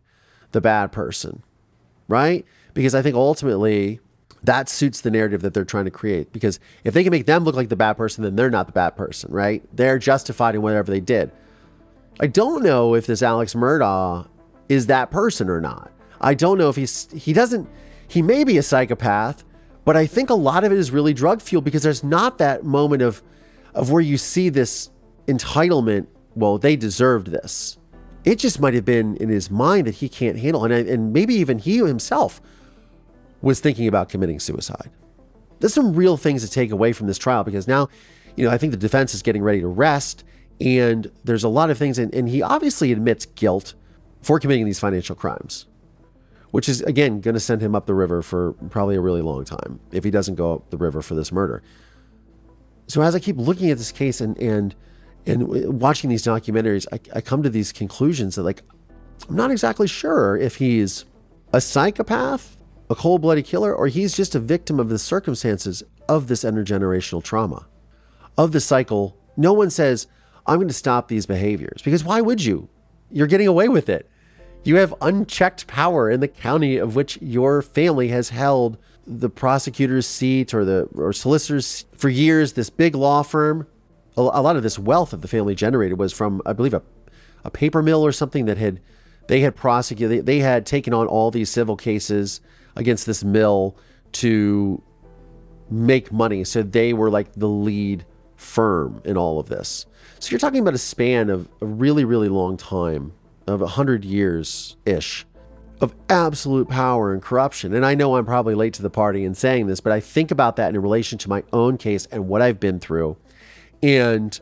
the 0.52 0.62
bad 0.62 0.92
person, 0.92 1.44
right? 2.08 2.46
Because 2.74 2.94
I 2.94 3.02
think 3.02 3.16
ultimately 3.16 4.00
that 4.44 4.70
suits 4.70 5.02
the 5.02 5.12
narrative 5.12 5.42
that 5.42 5.54
they're 5.54 5.66
trying 5.66 5.86
to 5.86 5.92
create. 5.92 6.32
Because 6.32 6.60
if 6.84 6.94
they 6.94 7.04
can 7.04 7.12
make 7.12 7.26
them 7.26 7.44
look 7.44 7.56
like 7.56 7.70
the 7.70 7.76
bad 7.76 7.94
person, 7.94 8.24
then 8.24 8.36
they're 8.36 8.50
not 8.50 8.68
the 8.68 8.74
bad 8.74 8.96
person, 8.96 9.32
right? 9.34 9.64
They're 9.76 10.00
justified 10.00 10.56
in 10.56 10.62
whatever 10.62 10.92
they 10.92 11.02
did. 11.02 11.32
I 12.20 12.28
don't 12.28 12.64
know 12.64 12.96
if 12.96 13.06
this 13.06 13.22
Alex 13.22 13.54
Murdaugh 13.54 14.28
is 14.70 14.88
that 14.88 15.12
person 15.12 15.50
or 15.50 15.60
not. 15.60 15.92
I 16.22 16.34
don't 16.34 16.58
know 16.58 16.70
if 16.70 16.76
he's, 16.76 17.10
he 17.12 17.34
doesn't, 17.34 17.68
he 18.08 18.22
may 18.22 18.44
be 18.44 18.58
a 18.58 18.64
psychopath, 18.64 19.44
but 19.90 19.98
I 19.98 20.06
think 20.06 20.30
a 20.30 20.36
lot 20.36 20.64
of 20.64 20.72
it 20.72 20.78
is 20.78 20.92
really 20.92 21.16
drug 21.16 21.42
fuel 21.42 21.64
because 21.64 21.82
there's 21.82 22.04
not 22.04 22.38
that 22.38 22.64
moment 22.64 23.02
of 23.02 23.24
of 23.74 23.90
where 23.90 24.04
you 24.04 24.20
see 24.20 24.50
this 24.50 24.92
entitlement. 25.26 26.06
Well, 26.36 26.60
they 26.60 26.76
deserved 26.76 27.32
this. 27.32 27.80
It 28.24 28.38
just 28.38 28.60
might 28.60 28.76
have 28.76 28.86
been 28.86 29.18
in 29.18 29.30
his 29.30 29.50
mind 29.50 29.88
that 29.88 29.96
he 29.96 30.08
can't 30.08 30.38
handle, 30.38 30.64
and 30.64 30.72
and 30.72 31.12
maybe 31.12 31.34
even 31.34 31.58
he 31.58 31.78
himself 31.80 32.40
was 33.42 33.62
thinking 33.62 33.88
about 33.88 34.10
committing 34.10 34.40
suicide. 34.40 34.92
There's 35.60 35.74
some 35.74 35.96
real 35.96 36.18
things 36.18 36.46
to 36.46 36.52
take 36.52 36.70
away 36.70 36.94
from 36.94 37.08
this 37.08 37.18
trial 37.18 37.44
because 37.44 37.68
now, 37.68 37.90
you 38.36 38.46
know, 38.46 38.52
I 38.52 38.60
think 38.60 38.70
the 38.70 38.78
defense 38.78 39.16
is 39.16 39.24
getting 39.24 39.42
ready 39.42 39.62
to 39.62 39.68
rest, 39.68 40.24
and 40.62 41.12
there's 41.24 41.46
a 41.46 41.50
lot 41.50 41.72
of 41.72 41.80
things, 41.80 41.98
and, 41.98 42.14
and 42.14 42.30
he 42.30 42.44
obviously 42.44 42.92
admits 42.92 43.26
guilt 43.26 43.74
for 44.22 44.40
committing 44.40 44.66
these 44.66 44.80
financial 44.80 45.16
crimes 45.16 45.66
which 46.52 46.68
is 46.68 46.82
again 46.82 47.22
going 47.22 47.34
to 47.34 47.40
send 47.40 47.62
him 47.62 47.76
up 47.76 47.86
the 47.86 47.94
river 47.94 48.22
for 48.22 48.54
probably 48.70 48.96
a 48.96 49.02
really 49.02 49.22
long 49.22 49.46
time 49.46 49.80
if 49.92 50.04
he 50.04 50.12
doesn't 50.12 50.36
go 50.36 50.54
up 50.54 50.70
the 50.70 50.78
river 50.78 51.02
for 51.02 51.16
this 51.16 51.32
murder. 51.32 51.62
So 52.88 53.02
as 53.02 53.16
I 53.16 53.20
keep 53.20 53.38
looking 53.38 53.70
at 53.70 53.78
this 53.78 53.92
case 53.92 54.22
and 54.22 54.38
and 54.38 54.76
and 55.26 55.48
watching 55.80 56.10
these 56.10 56.24
documentaries, 56.24 56.88
I, 56.92 57.18
I 57.18 57.22
come 57.22 57.44
to 57.44 57.50
these 57.50 57.72
conclusions 57.72 58.36
that 58.36 58.44
like 58.44 58.64
I'm 59.28 59.36
not 59.36 59.52
exactly 59.52 59.88
sure 59.88 60.38
if 60.38 60.56
he's 60.56 61.06
a 61.54 61.62
psychopath, 61.62 62.58
a 62.90 62.96
cold-blooded 62.96 63.46
killer, 63.46 63.76
or 63.76 63.88
he's 63.88 64.16
just 64.16 64.34
a 64.36 64.40
victim 64.40 64.80
of 64.80 64.90
the 64.90 65.00
circumstances 65.00 65.84
of 66.08 66.28
this 66.28 66.44
intergenerational 66.44 67.24
trauma, 67.24 67.68
of 68.38 68.52
the 68.52 68.60
cycle. 68.60 69.18
No 69.36 69.54
one 69.54 69.70
says, 69.70 70.08
I'm 70.48 70.56
going 70.58 70.68
to 70.68 70.74
stop 70.74 71.08
these 71.08 71.26
behaviors 71.26 71.82
because 71.84 72.04
why 72.04 72.22
would 72.22 72.44
you? 72.44 72.70
You're 73.12 73.28
getting 73.28 73.48
away 73.48 73.68
with 73.68 73.90
it. 73.90 74.10
You 74.64 74.76
have 74.76 74.94
unchecked 75.02 75.68
power 75.68 76.10
in 76.10 76.20
the 76.20 76.28
county 76.28 76.78
of 76.78 76.96
which 76.96 77.18
your 77.22 77.62
family 77.62 78.10
has 78.10 78.30
held 78.30 78.78
the 79.08 79.30
prosecutor's 79.30 80.06
seat 80.06 80.54
or 80.54 80.66
the 80.66 80.88
or 80.94 81.14
solicitor's 81.14 81.86
for 81.96 82.10
years. 82.10 82.54
This 82.54 82.70
big 82.70 82.94
law 82.94 83.24
firm, 83.24 83.68
a, 84.18 84.22
a 84.22 84.42
lot 84.42 84.56
of 84.56 84.64
this 84.64 84.78
wealth 84.78 85.12
that 85.12 85.22
the 85.22 85.28
family 85.28 85.56
generated 85.56 85.98
was 85.98 86.14
from, 86.14 86.42
I 86.46 86.54
believe, 86.54 86.74
a, 86.74 86.82
a 87.44 87.50
paper 87.50 87.82
mill 87.82 88.06
or 88.06 88.12
something 88.12 88.46
that 88.46 88.58
had 88.58 88.82
they 89.28 89.40
had 89.40 89.56
prosecuted. 89.56 90.20
They, 90.20 90.34
they 90.34 90.40
had 90.40 90.66
taken 90.66 90.94
on 90.94 91.08
all 91.08 91.32
these 91.32 91.50
civil 91.50 91.76
cases 91.76 92.42
against 92.76 93.06
this 93.06 93.24
mill 93.24 93.78
to 94.14 94.82
make 95.72 96.12
money. 96.12 96.44
So 96.44 96.64
they 96.64 96.94
were 96.94 97.10
like 97.10 97.32
the 97.34 97.48
lead 97.48 98.06
firm 98.36 99.02
in 99.06 99.18
all 99.18 99.40
of 99.40 99.50
this. 99.50 99.86
So 100.20 100.32
you're 100.32 100.40
talking 100.40 100.60
about 100.60 100.74
a 100.74 100.80
span 100.80 101.30
of 101.30 101.48
a 101.62 101.66
really, 101.66 102.06
really 102.06 102.30
long 102.30 102.58
time 102.58 103.14
of 103.50 103.62
100 103.62 104.06
years 104.06 104.78
ish 104.86 105.26
of 105.82 105.96
absolute 106.10 106.68
power 106.68 107.14
and 107.14 107.22
corruption. 107.22 107.74
And 107.74 107.86
I 107.86 107.96
know 107.96 108.16
I'm 108.16 108.26
probably 108.26 108.54
late 108.54 108.74
to 108.76 108.82
the 108.82 108.90
party 108.90 109.24
in 109.24 109.34
saying 109.34 109.68
this, 109.68 109.80
but 109.80 109.94
I 109.94 110.00
think 110.00 110.32
about 110.32 110.58
that 110.58 110.76
in 110.76 110.82
relation 110.82 111.18
to 111.20 111.30
my 111.30 111.44
own 111.54 111.78
case 111.78 112.06
and 112.12 112.28
what 112.28 112.42
I've 112.42 112.60
been 112.60 112.80
through 112.80 113.18
and 113.82 114.40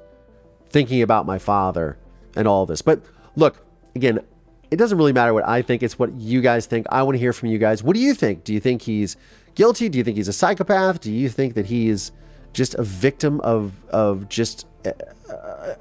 thinking 0.70 1.02
about 1.02 1.26
my 1.26 1.38
father 1.38 1.98
and 2.36 2.48
all 2.48 2.66
this. 2.66 2.82
But 2.82 3.04
look, 3.36 3.64
again, 3.96 4.20
it 4.72 4.78
doesn't 4.78 4.98
really 4.98 5.14
matter 5.14 5.34
what 5.34 5.48
I 5.48 5.62
think, 5.62 5.84
it's 5.84 5.98
what 6.00 6.14
you 6.14 6.42
guys 6.42 6.66
think. 6.66 6.88
I 6.90 7.04
want 7.04 7.16
to 7.16 7.20
hear 7.20 7.34
from 7.34 7.50
you 7.50 7.58
guys. 7.58 7.84
What 7.84 7.94
do 7.94 8.02
you 8.02 8.14
think? 8.14 8.44
Do 8.44 8.54
you 8.54 8.60
think 8.60 8.82
he's 8.82 9.16
guilty? 9.56 9.90
Do 9.90 9.98
you 9.98 10.04
think 10.04 10.18
he's 10.18 10.28
a 10.28 10.34
psychopath? 10.34 11.00
Do 11.02 11.12
you 11.12 11.30
think 11.30 11.54
that 11.54 11.68
he's 11.68 12.12
just 12.54 12.74
a 12.76 12.84
victim 12.84 13.40
of 13.42 13.74
of 13.90 14.28
just 14.30 14.66
a, 14.84 14.94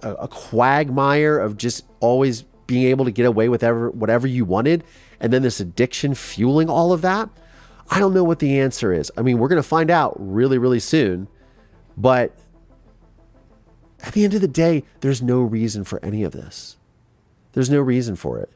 a, 0.02 0.14
a 0.14 0.28
quagmire 0.28 1.38
of 1.38 1.56
just 1.56 1.86
always 2.00 2.44
being 2.66 2.86
able 2.88 3.04
to 3.04 3.10
get 3.10 3.26
away 3.26 3.48
with 3.48 3.62
whatever, 3.62 3.90
whatever 3.90 4.26
you 4.26 4.44
wanted, 4.44 4.84
and 5.20 5.32
then 5.32 5.42
this 5.42 5.60
addiction 5.60 6.14
fueling 6.14 6.68
all 6.68 6.92
of 6.92 7.02
that? 7.02 7.28
I 7.88 7.98
don't 7.98 8.14
know 8.14 8.24
what 8.24 8.40
the 8.40 8.58
answer 8.58 8.92
is. 8.92 9.12
I 9.16 9.22
mean, 9.22 9.38
we're 9.38 9.48
going 9.48 9.62
to 9.62 9.68
find 9.68 9.90
out 9.90 10.14
really, 10.18 10.58
really 10.58 10.80
soon. 10.80 11.28
But 11.96 12.36
at 14.02 14.12
the 14.12 14.24
end 14.24 14.34
of 14.34 14.40
the 14.40 14.48
day, 14.48 14.84
there's 15.00 15.22
no 15.22 15.40
reason 15.40 15.84
for 15.84 16.04
any 16.04 16.22
of 16.24 16.32
this. 16.32 16.76
There's 17.52 17.70
no 17.70 17.80
reason 17.80 18.16
for 18.16 18.38
it. 18.38 18.50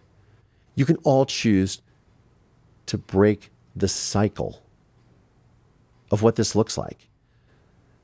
You 0.75 0.85
can 0.85 0.97
all 0.97 1.25
choose 1.27 1.81
to 2.87 2.99
break 2.99 3.51
the 3.75 3.89
cycle 3.89 4.63
of 6.11 6.23
what 6.23 6.37
this 6.37 6.55
looks 6.57 6.77
like. 6.77 7.09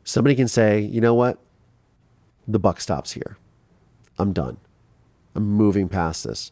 somebody 0.05 0.37
can 0.37 0.49
say, 0.49 0.81
you 0.81 1.01
know 1.01 1.15
what? 1.15 1.39
The 2.47 2.61
buck 2.61 2.81
stops 2.81 3.13
here. 3.13 3.37
I'm 4.19 4.33
done. 4.33 4.57
I'm 5.37 5.47
moving 5.51 5.89
past 5.89 6.25
this. 6.25 6.51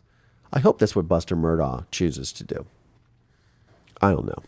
I 0.52 0.60
hope 0.60 0.78
that's 0.78 0.94
what 0.94 1.08
Buster 1.08 1.34
Murdaugh 1.34 1.86
chooses 1.90 2.32
to 2.34 2.44
do. 2.44 2.66
I 4.00 4.10
don't 4.10 4.26
know. 4.26 4.42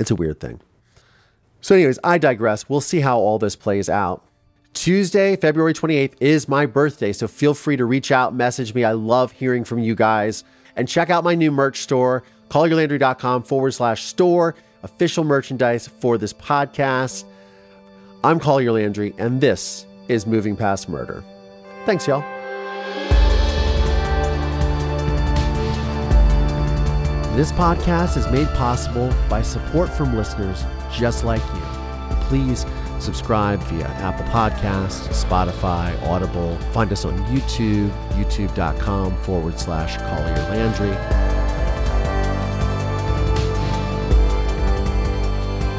It's 0.00 0.10
a 0.10 0.16
weird 0.16 0.40
thing. 0.40 0.60
So, 1.60 1.74
anyways, 1.74 1.98
I 2.02 2.18
digress. 2.18 2.68
We'll 2.68 2.80
see 2.80 3.00
how 3.00 3.18
all 3.18 3.38
this 3.38 3.54
plays 3.54 3.88
out. 3.88 4.24
Tuesday, 4.72 5.36
February 5.36 5.74
28th 5.74 6.14
is 6.20 6.48
my 6.48 6.66
birthday, 6.66 7.12
so 7.12 7.28
feel 7.28 7.54
free 7.54 7.76
to 7.76 7.84
reach 7.84 8.10
out, 8.10 8.34
message 8.34 8.74
me. 8.74 8.84
I 8.84 8.92
love 8.92 9.32
hearing 9.32 9.64
from 9.64 9.78
you 9.78 9.94
guys. 9.94 10.44
And 10.76 10.86
check 10.86 11.08
out 11.08 11.24
my 11.24 11.34
new 11.34 11.50
merch 11.50 11.80
store, 11.80 12.22
collierlandry.com 12.50 13.42
forward 13.44 13.72
slash 13.72 14.04
store, 14.04 14.54
official 14.82 15.24
merchandise 15.24 15.88
for 15.88 16.18
this 16.18 16.32
podcast. 16.32 17.24
I'm 18.22 18.38
Collier 18.38 18.72
Landry, 18.72 19.14
and 19.18 19.40
this 19.40 19.86
is 20.08 20.26
Moving 20.26 20.56
Past 20.56 20.88
Murder. 20.88 21.24
Thanks, 21.86 22.06
y'all. 22.06 22.35
This 27.36 27.52
podcast 27.52 28.16
is 28.16 28.26
made 28.30 28.48
possible 28.54 29.12
by 29.28 29.42
support 29.42 29.90
from 29.90 30.16
listeners 30.16 30.64
just 30.90 31.22
like 31.22 31.42
you. 31.52 31.60
Please 32.28 32.64
subscribe 32.98 33.58
via 33.64 33.84
Apple 33.84 34.24
Podcasts, 34.28 35.06
Spotify, 35.08 36.02
Audible. 36.04 36.56
Find 36.72 36.90
us 36.92 37.04
on 37.04 37.14
YouTube, 37.26 37.90
youtube.com 38.12 39.14
forward 39.18 39.60
slash 39.60 39.98
Collier 39.98 40.48
Landry. 40.48 40.88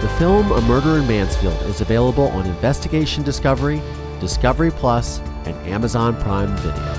The 0.04 0.10
film 0.20 0.52
A 0.52 0.62
Murder 0.62 1.00
in 1.00 1.08
Mansfield 1.08 1.60
is 1.64 1.82
available 1.82 2.28
on 2.28 2.46
Investigation 2.46 3.24
Discovery, 3.24 3.82
Discovery 4.20 4.70
Plus, 4.70 5.22
and 5.46 5.56
Amazon 5.68 6.16
Prime 6.22 6.56
Video. 6.58 6.97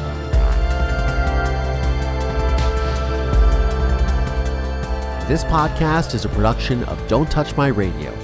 This 5.29 5.45
podcast 5.45 6.15
is 6.15 6.25
a 6.25 6.29
production 6.31 6.85
of 6.85 7.07
Don't 7.07 7.31
Touch 7.31 7.55
My 7.55 7.67
Radio. 7.67 8.15